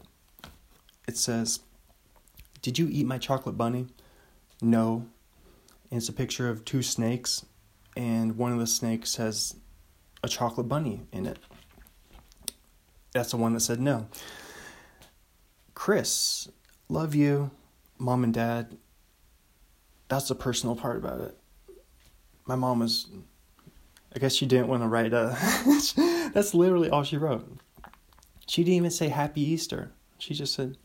[1.07, 1.61] It says,
[2.61, 3.87] "Did you eat my chocolate bunny?"
[4.61, 5.07] No.
[5.89, 7.45] And it's a picture of two snakes,
[7.97, 9.55] and one of the snakes has
[10.23, 11.39] a chocolate bunny in it.
[13.11, 14.07] That's the one that said no.
[15.73, 16.47] Chris,
[16.87, 17.51] love you,
[17.97, 18.77] mom and dad.
[20.07, 21.37] That's the personal part about it.
[22.51, 23.07] My mom was,
[24.13, 26.31] I guess she didn't want to write uh, a.
[26.33, 27.47] that's literally all she wrote.
[28.45, 29.93] She didn't even say Happy Easter.
[30.17, 30.75] She just said,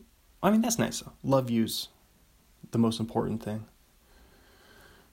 [0.41, 1.03] I mean, that's nice.
[1.23, 1.89] Love you's
[2.71, 3.65] the most important thing.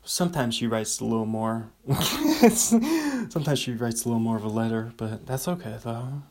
[0.04, 1.72] Sometimes she writes a little more.
[2.52, 6.22] Sometimes she writes a little more of a letter, but that's okay though.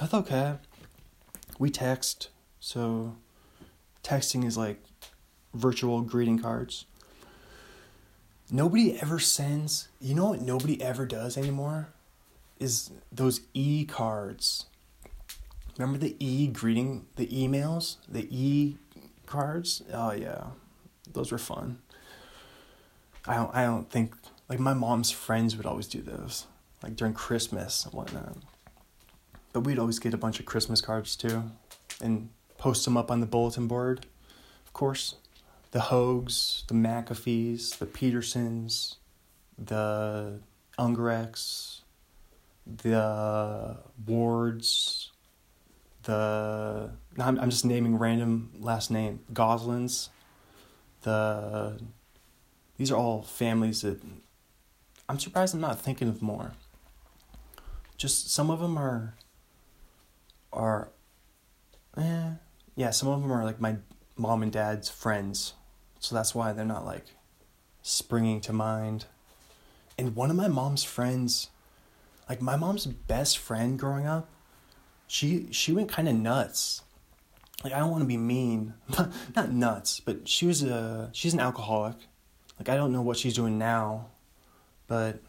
[0.00, 0.54] That's okay.
[1.60, 3.14] We text, so
[4.02, 4.82] texting is like
[5.54, 6.86] virtual greeting cards.
[8.50, 11.88] Nobody ever sends, you know what nobody ever does anymore?
[12.58, 14.66] Is those e cards.
[15.76, 18.78] Remember the e greeting, the emails, the e
[19.26, 19.82] cards?
[19.92, 20.44] Oh yeah.
[21.12, 21.78] Those were fun.
[23.26, 24.14] I don't I don't think
[24.48, 26.46] like my mom's friends would always do those.
[26.82, 28.38] Like during Christmas and whatnot.
[29.52, 31.50] But we'd always get a bunch of Christmas cards too
[32.00, 34.06] and post them up on the bulletin board.
[34.66, 35.16] Of course,
[35.70, 38.96] the Hogues, the McAfees, the Petersons,
[39.58, 40.40] the
[40.78, 41.80] Ungerechts,
[42.66, 45.12] the Wards,
[46.04, 50.10] the I'm I'm just naming random last name Goslins.
[51.02, 51.78] The
[52.76, 54.00] these are all families that
[55.08, 56.52] I'm surprised I'm not thinking of more.
[57.96, 59.14] Just some of them are
[60.52, 60.90] are,
[61.96, 62.30] eh,
[62.74, 63.76] yeah, some of them are like my
[64.16, 65.54] mom and dad's friends.
[66.00, 67.06] So that's why they're not like
[67.82, 69.06] springing to mind.
[69.96, 71.50] And one of my mom's friends,
[72.28, 74.28] like my mom's best friend growing up,
[75.06, 76.82] she she went kind of nuts.
[77.64, 78.74] Like I don't want to be mean,
[79.36, 81.96] not nuts, but she was a she's an alcoholic.
[82.58, 84.06] Like I don't know what she's doing now,
[84.86, 85.20] but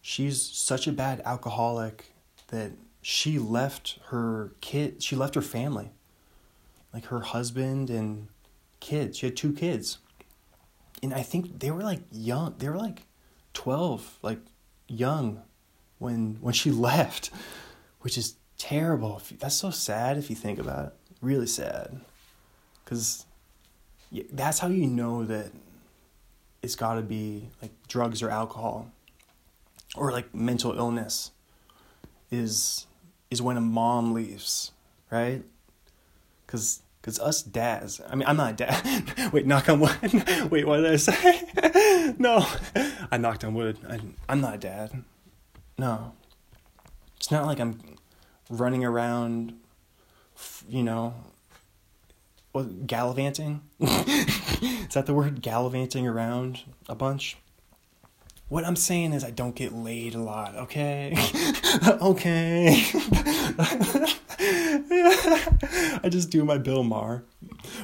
[0.00, 2.12] she's such a bad alcoholic
[2.48, 2.72] that
[3.02, 5.90] she left her kid she left her family
[6.92, 8.28] like her husband and
[8.80, 9.98] kids she had two kids
[11.02, 13.02] and i think they were like young they were like
[13.54, 14.38] 12 like
[14.88, 15.42] young
[15.98, 17.30] when when she left,
[18.00, 19.22] which is terrible.
[19.38, 20.92] That's so sad if you think about it.
[21.22, 22.00] Really sad,
[22.84, 23.26] because
[24.32, 25.52] that's how you know that
[26.62, 28.90] it's got to be like drugs or alcohol,
[29.94, 31.30] or like mental illness.
[32.30, 32.86] Is
[33.30, 34.72] is when a mom leaves,
[35.10, 35.42] right?
[36.46, 39.32] Because because us dads, I mean, I'm not a dad.
[39.32, 39.96] Wait, knock on wood.
[40.50, 42.14] Wait, what did I say?
[42.18, 42.46] no,
[43.10, 43.78] I knocked on wood.
[43.88, 45.02] I, I'm not a dad.
[45.78, 46.12] No.
[47.16, 47.80] It's not like I'm
[48.50, 49.54] running around,
[50.68, 51.14] you know,
[52.86, 53.62] gallivanting?
[53.80, 55.40] Is that the word?
[55.40, 57.36] Gallivanting around a bunch?
[58.50, 61.14] What I'm saying is I don't get laid a lot, okay?
[62.02, 62.82] okay.
[66.02, 67.22] I just do my Bill Maher.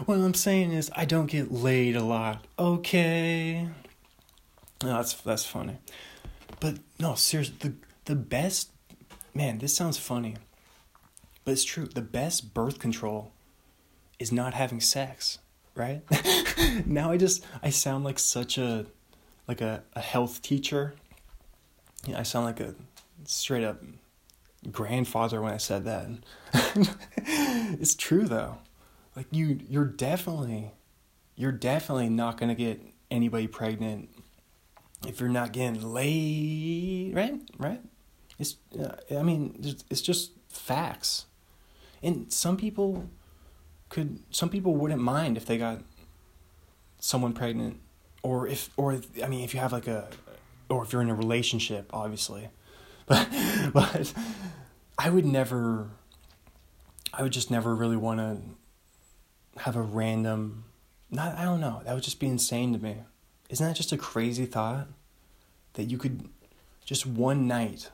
[0.07, 3.69] What I'm saying is I don't get laid a lot, okay?
[4.83, 5.77] No, that's that's funny.
[6.59, 7.75] But no, seriously, the
[8.07, 8.71] the best
[9.35, 10.35] man, this sounds funny.
[11.45, 11.87] But it's true.
[11.87, 13.31] The best birth control
[14.19, 15.39] is not having sex,
[15.77, 16.03] right?
[16.87, 18.87] now I just I sound like such a
[19.49, 20.95] like a, a health teacher.
[22.07, 22.75] Yeah, I sound like a
[23.25, 23.83] straight up
[24.71, 26.09] grandfather when I said that.
[27.17, 28.59] it's true though.
[29.15, 30.73] Like you you're definitely
[31.37, 32.81] you're definitely not going to get
[33.11, 34.11] anybody pregnant
[35.07, 37.41] if you're not getting laid, right?
[37.59, 37.81] Right?
[38.39, 39.57] It's uh, I mean,
[39.91, 41.27] it's just facts.
[42.03, 43.09] And some people
[43.89, 45.81] could some people wouldn't mind if they got
[46.99, 47.81] someone pregnant
[48.23, 50.09] or if or I mean if you have like a
[50.69, 52.49] or if you're in a relationship obviously
[53.07, 53.29] but
[53.73, 54.13] but
[54.99, 55.89] I would never
[57.13, 60.65] I would just never really want to have a random
[61.11, 62.97] not I don't know that would just be insane to me
[63.49, 64.89] isn't that just a crazy thought
[65.75, 66.29] that you could
[66.85, 67.91] just one night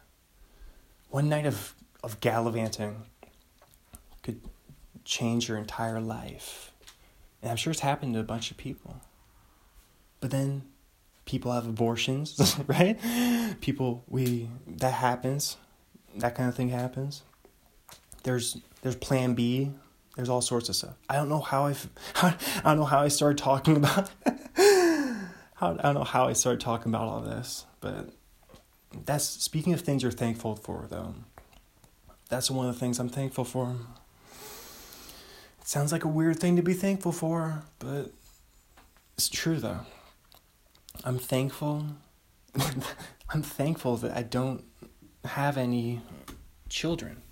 [1.11, 3.05] one night of of gallivanting
[4.23, 4.41] could
[5.05, 6.73] change your entire life.
[7.41, 9.01] And I'm sure it's happened to a bunch of people.
[10.23, 10.63] But then
[11.27, 12.99] people have abortions, right?
[13.61, 15.57] People we that happens.
[16.17, 17.23] That kind of thing happens.
[18.23, 19.73] There's there's plan B.
[20.17, 20.95] There's all sorts of stuff.
[21.11, 21.75] I don't know how I
[22.23, 24.11] I don't know how I started talking about
[25.55, 28.11] how I don't know how I started talking about all this, but
[29.05, 31.15] that's speaking of things you're thankful for though.
[32.29, 33.77] That's one of the things I'm thankful for.
[35.61, 38.13] It sounds like a weird thing to be thankful for, but
[39.17, 39.81] it's true though.
[41.05, 41.85] I'm thankful.
[43.29, 44.65] I'm thankful that I don't
[45.25, 46.01] have any
[46.69, 47.23] children.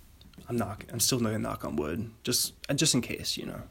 [0.49, 0.83] I'm not.
[0.91, 3.61] I'm still not gonna knock on wood, just just in case, you know.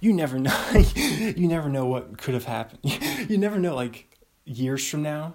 [0.00, 0.56] You never know.
[0.94, 2.80] you never know what could have happened.
[3.28, 4.08] You never know, like
[4.46, 5.34] years from now.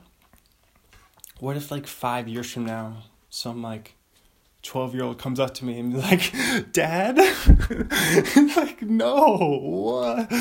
[1.40, 3.96] What if, like five years from now, some like
[4.64, 6.34] 12 year old comes up to me and be like,
[6.72, 7.18] Dad?
[7.20, 10.32] It's like, no, what?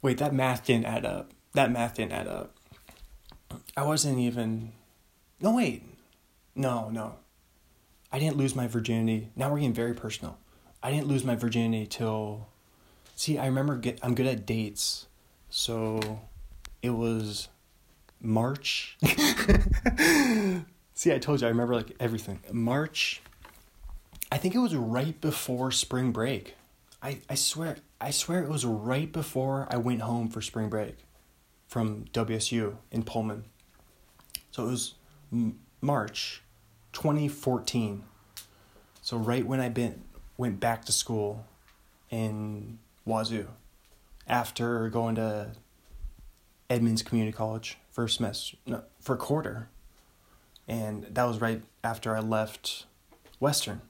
[0.00, 1.32] Wait, that math didn't add up.
[1.54, 2.54] That math didn't add up.
[3.76, 4.72] I wasn't even.
[5.40, 5.82] No, wait.
[6.54, 7.14] No, no.
[8.12, 9.30] I didn't lose my virginity.
[9.36, 10.38] Now we're getting very personal.
[10.82, 12.48] I didn't lose my virginity till.
[13.16, 15.06] See, I remember get, I'm good at dates.
[15.50, 16.20] So
[16.82, 17.48] it was
[18.20, 18.96] March.
[20.94, 22.40] See, I told you, I remember like everything.
[22.50, 23.22] March,
[24.32, 26.54] I think it was right before spring break.
[27.02, 30.96] I, I swear, I swear it was right before I went home for spring break
[31.68, 33.44] from WSU in Pullman.
[34.50, 34.94] So it was
[35.32, 36.42] M- March
[36.92, 38.02] 2014.
[39.02, 40.02] So right when I been,
[40.36, 41.46] went back to school
[42.10, 43.46] in Wazzu
[44.26, 45.52] after going to
[46.68, 49.68] Edmonds Community College for semester, no, for quarter
[50.68, 52.84] and that was right after I left
[53.40, 53.80] Western.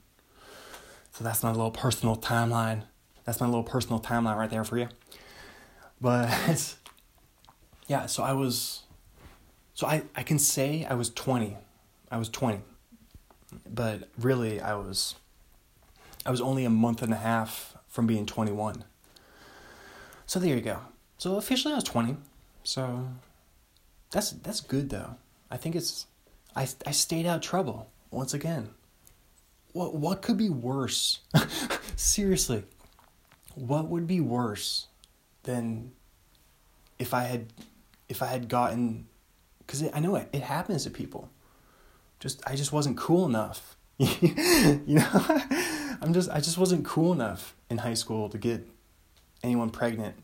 [1.11, 2.83] So that's my little personal timeline.
[3.25, 4.87] That's my little personal timeline right there for you.
[5.99, 6.77] But
[7.89, 8.83] yeah, so I was
[9.73, 11.57] so I, I can say I was 20.
[12.11, 12.61] I was 20.
[13.67, 15.15] But really I was
[16.25, 18.83] I was only a month and a half from being 21.
[20.27, 20.81] So there you go.
[21.17, 22.17] So officially I was 20.
[22.63, 23.09] So
[24.11, 25.15] that's that's good though.
[25.49, 26.05] I think it's
[26.55, 28.69] I, I stayed out trouble once again.
[29.73, 31.21] What what could be worse?
[31.95, 32.63] Seriously,
[33.55, 34.87] what would be worse
[35.43, 35.91] than
[36.99, 37.47] if I had
[38.09, 39.07] if I had gotten
[39.59, 41.29] because I know it, it happens to people.
[42.19, 43.77] Just I just wasn't cool enough.
[43.97, 45.07] you know,
[46.01, 48.67] I'm just I just wasn't cool enough in high school to get
[49.43, 50.15] anyone pregnant.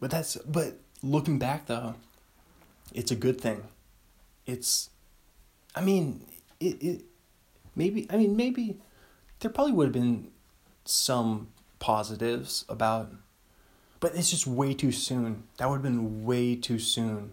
[0.00, 1.94] But that's but looking back though,
[2.92, 3.62] it's a good thing.
[4.44, 4.90] It's
[5.74, 6.26] I mean,
[6.58, 7.04] it, it
[7.76, 8.78] maybe I mean maybe
[9.38, 10.30] there probably would have been
[10.84, 11.48] some
[11.78, 13.12] positives about
[14.00, 15.44] but it's just way too soon.
[15.58, 17.32] That would have been way too soon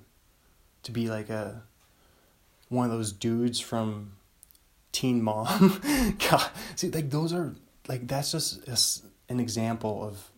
[0.83, 1.63] to be like a
[2.69, 4.13] one of those dudes from
[4.91, 5.81] Teen Mom.
[6.29, 7.55] God, see, like those are
[7.87, 10.31] like that's just a, an example of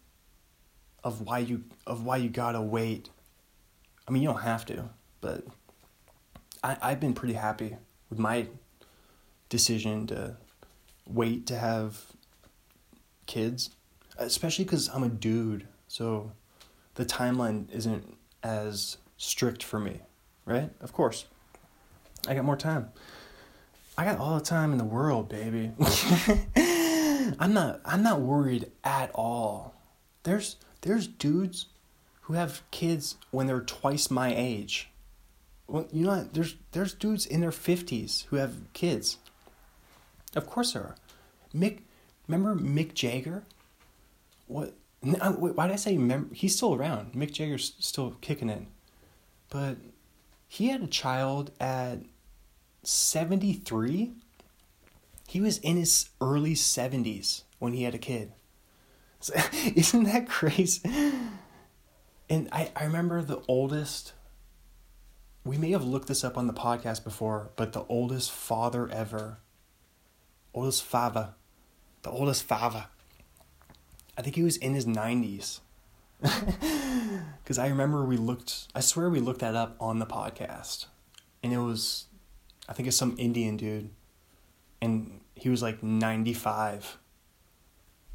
[1.03, 3.09] of why you of why you gotta wait.
[4.07, 4.89] I mean, you don't have to,
[5.21, 5.43] but
[6.63, 7.75] I I've been pretty happy
[8.09, 8.47] with my
[9.49, 10.37] decision to
[11.07, 12.03] wait to have
[13.25, 13.71] kids,
[14.17, 16.31] especially because I'm a dude, so
[16.95, 19.99] the timeline isn't as strict for me,
[20.45, 20.69] right?
[20.79, 21.25] Of course,
[22.27, 22.89] I got more time.
[23.97, 25.71] I got all the time in the world, baby.
[27.39, 29.73] I'm not I'm not worried at all.
[30.23, 31.65] There's there's dudes
[32.21, 34.89] who have kids when they're twice my age.
[35.67, 39.17] Well, you know, there's there's dudes in their fifties who have kids.
[40.35, 40.95] Of course there are.
[41.53, 41.79] Mick,
[42.27, 43.43] remember Mick Jagger?
[44.45, 44.75] What?
[45.03, 46.33] Uh, why did I say remember?
[46.35, 47.13] He's still around.
[47.13, 48.67] Mick Jagger's still kicking in,
[49.49, 49.77] but
[50.47, 51.99] he had a child at
[52.83, 54.13] seventy three.
[55.27, 58.33] He was in his early seventies when he had a kid.
[59.21, 59.33] So,
[59.75, 60.81] isn't that crazy?
[62.29, 64.13] And I, I remember the oldest,
[65.43, 69.39] we may have looked this up on the podcast before, but the oldest father ever,
[70.53, 71.33] oldest father,
[72.03, 72.85] the oldest father,
[74.19, 75.61] I think he was in his 90s.
[77.41, 80.87] Because I remember we looked, I swear we looked that up on the podcast.
[81.41, 82.07] And it was,
[82.67, 83.91] I think it's some Indian dude.
[84.81, 86.97] And he was like 95.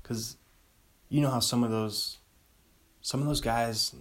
[0.02, 0.36] Because
[1.09, 2.18] you know how some of those
[3.01, 3.94] some of those guys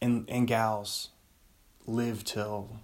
[0.00, 1.10] and and gals
[1.86, 2.80] live till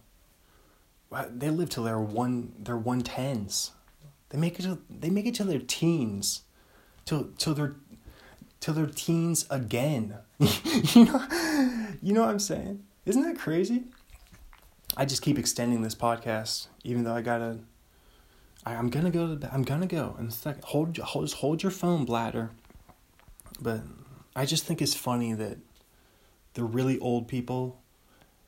[1.30, 3.72] they live till they're one they're one tens.
[4.30, 6.42] They make it to they make it to their teens.
[7.04, 7.76] Till till their
[8.60, 10.16] till their teens again.
[10.38, 11.26] you know
[12.02, 12.84] you know what I'm saying?
[13.04, 13.84] Isn't that crazy?
[14.96, 17.58] I just keep extending this podcast, even though I gotta.
[18.64, 19.36] I, am gonna go to.
[19.36, 19.52] the.
[19.52, 20.32] I'm gonna go and
[20.64, 22.50] hold, hold just hold your phone, bladder.
[23.60, 23.82] But
[24.34, 25.58] I just think it's funny that
[26.54, 27.80] the really old people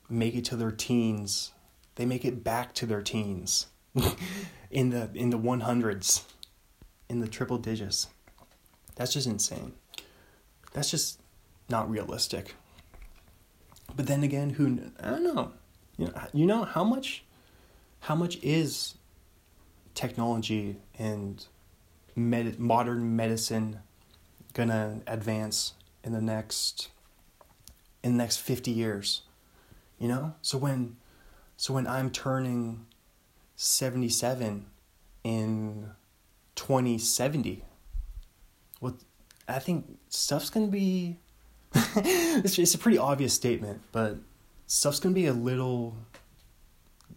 [0.08, 1.52] make it to their teens.
[1.96, 3.66] They make it back to their teens
[4.70, 6.22] in the in the 100s,
[7.08, 8.08] in the triple digits.
[8.96, 9.72] That's just insane.
[10.78, 11.20] That's just
[11.68, 12.54] not realistic.
[13.96, 15.50] But then again, who I don't know.
[15.96, 17.24] You know, you know how much
[17.98, 18.94] how much is
[19.96, 21.44] technology and
[22.14, 23.80] med- modern medicine
[24.54, 25.72] gonna advance
[26.04, 26.90] in the next
[28.04, 29.22] in the next 50 years
[29.98, 30.96] you know so when
[31.56, 32.86] so when i'm turning
[33.56, 34.66] 77
[35.24, 35.90] in
[36.54, 37.64] 2070
[38.80, 38.94] well
[39.48, 41.16] i think stuff's gonna be
[41.74, 44.16] it's, it's a pretty obvious statement but
[44.66, 45.96] stuff's gonna be a little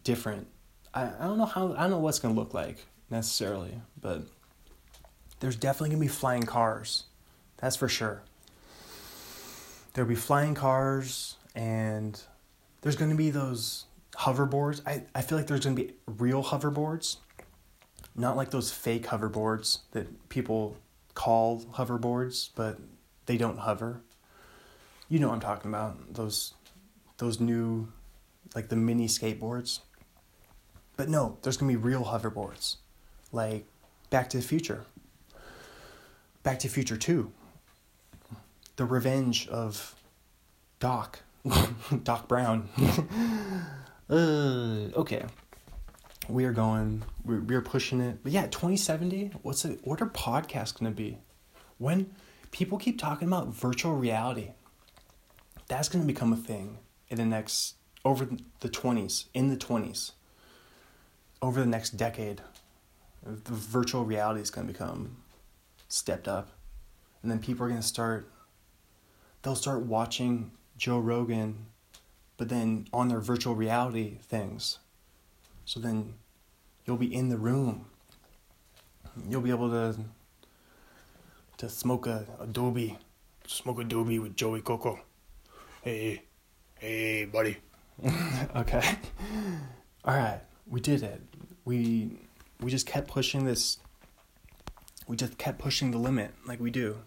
[0.04, 0.48] different
[0.94, 4.24] I, I don't know how i don't know what's gonna look like necessarily but
[5.40, 7.06] there's definitely gonna be flying cars
[7.62, 8.24] that's for sure.
[9.94, 12.20] There'll be flying cars and
[12.82, 14.82] there's to be those hoverboards.
[14.86, 17.18] I, I feel like there's to be real hoverboards,
[18.16, 20.76] not like those fake hoverboards that people
[21.14, 22.78] call hoverboards, but
[23.26, 24.02] they don't hover.
[25.10, 26.14] You know what I'm talking about.
[26.14, 26.54] Those
[27.18, 27.92] those new
[28.56, 29.80] like the mini skateboards.
[30.98, 32.78] But no, there's to be real hoverboards.
[33.32, 33.66] Like
[34.10, 34.86] Back to the Future.
[36.44, 37.32] Back to the Future 2
[38.82, 39.96] the revenge of
[40.80, 41.20] Doc,
[42.04, 42.68] Doc Brown.
[44.10, 45.26] uh, okay,
[46.30, 47.04] we are going.
[47.26, 48.20] We're, we're pushing it.
[48.24, 49.32] But yeah, twenty seventy.
[49.42, 49.80] What's it?
[49.84, 51.18] What are podcasts gonna be?
[51.78, 52.14] When
[52.52, 54.52] people keep talking about virtual reality,
[55.68, 56.78] that's gonna become a thing
[57.10, 57.76] in the next
[58.06, 58.28] over
[58.60, 59.26] the twenties.
[59.34, 60.14] In the twenties,
[61.42, 62.42] over the next decade,
[63.24, 65.18] the virtual reality is gonna become
[65.88, 66.52] stepped up,
[67.22, 68.28] and then people are gonna start
[69.42, 71.66] they'll start watching Joe Rogan,
[72.38, 74.80] but then on their virtual reality things.
[75.72, 76.16] So then
[76.86, 77.86] you'll be in the room.
[79.30, 79.96] You'll be able to
[81.60, 82.98] to smoke a Adobe,
[83.48, 85.00] smoke Adobe with Joey Coco.
[85.82, 86.24] Hey,
[86.78, 87.56] hey, buddy.
[88.58, 88.84] okay.
[90.04, 91.22] All right, we did it.
[91.64, 92.18] We
[92.60, 93.78] we just kept pushing this.
[95.08, 96.98] We just kept pushing the limit like we do.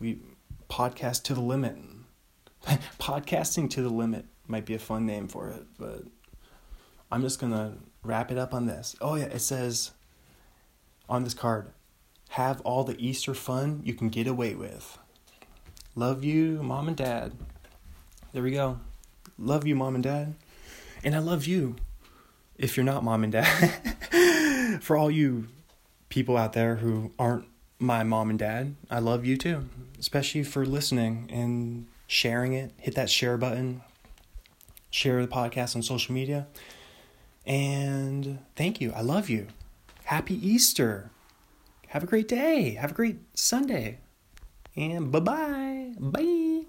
[0.00, 0.18] We
[0.68, 1.76] podcast to the limit.
[2.98, 6.02] Podcasting to the limit might be a fun name for it, but
[7.12, 8.96] I'm just gonna wrap it up on this.
[9.00, 9.92] Oh, yeah, it says
[11.08, 11.70] on this card
[12.30, 14.98] have all the Easter fun you can get away with.
[15.94, 17.32] Love you, mom and dad.
[18.32, 18.80] There we go.
[19.38, 20.34] Love you, mom and dad.
[21.04, 21.76] And I love you
[22.56, 24.80] if you're not mom and dad.
[24.80, 25.48] For all you
[26.08, 27.44] people out there who aren't
[27.78, 29.68] my mom and dad, I love you too,
[29.98, 32.72] especially for listening and sharing it.
[32.78, 33.82] Hit that share button,
[34.90, 36.46] share the podcast on social media.
[37.46, 38.92] And thank you.
[38.92, 39.48] I love you.
[40.04, 41.10] Happy Easter.
[41.88, 42.74] Have a great day.
[42.74, 43.98] Have a great Sunday.
[44.76, 45.94] And bye-bye.
[45.98, 46.62] Bye.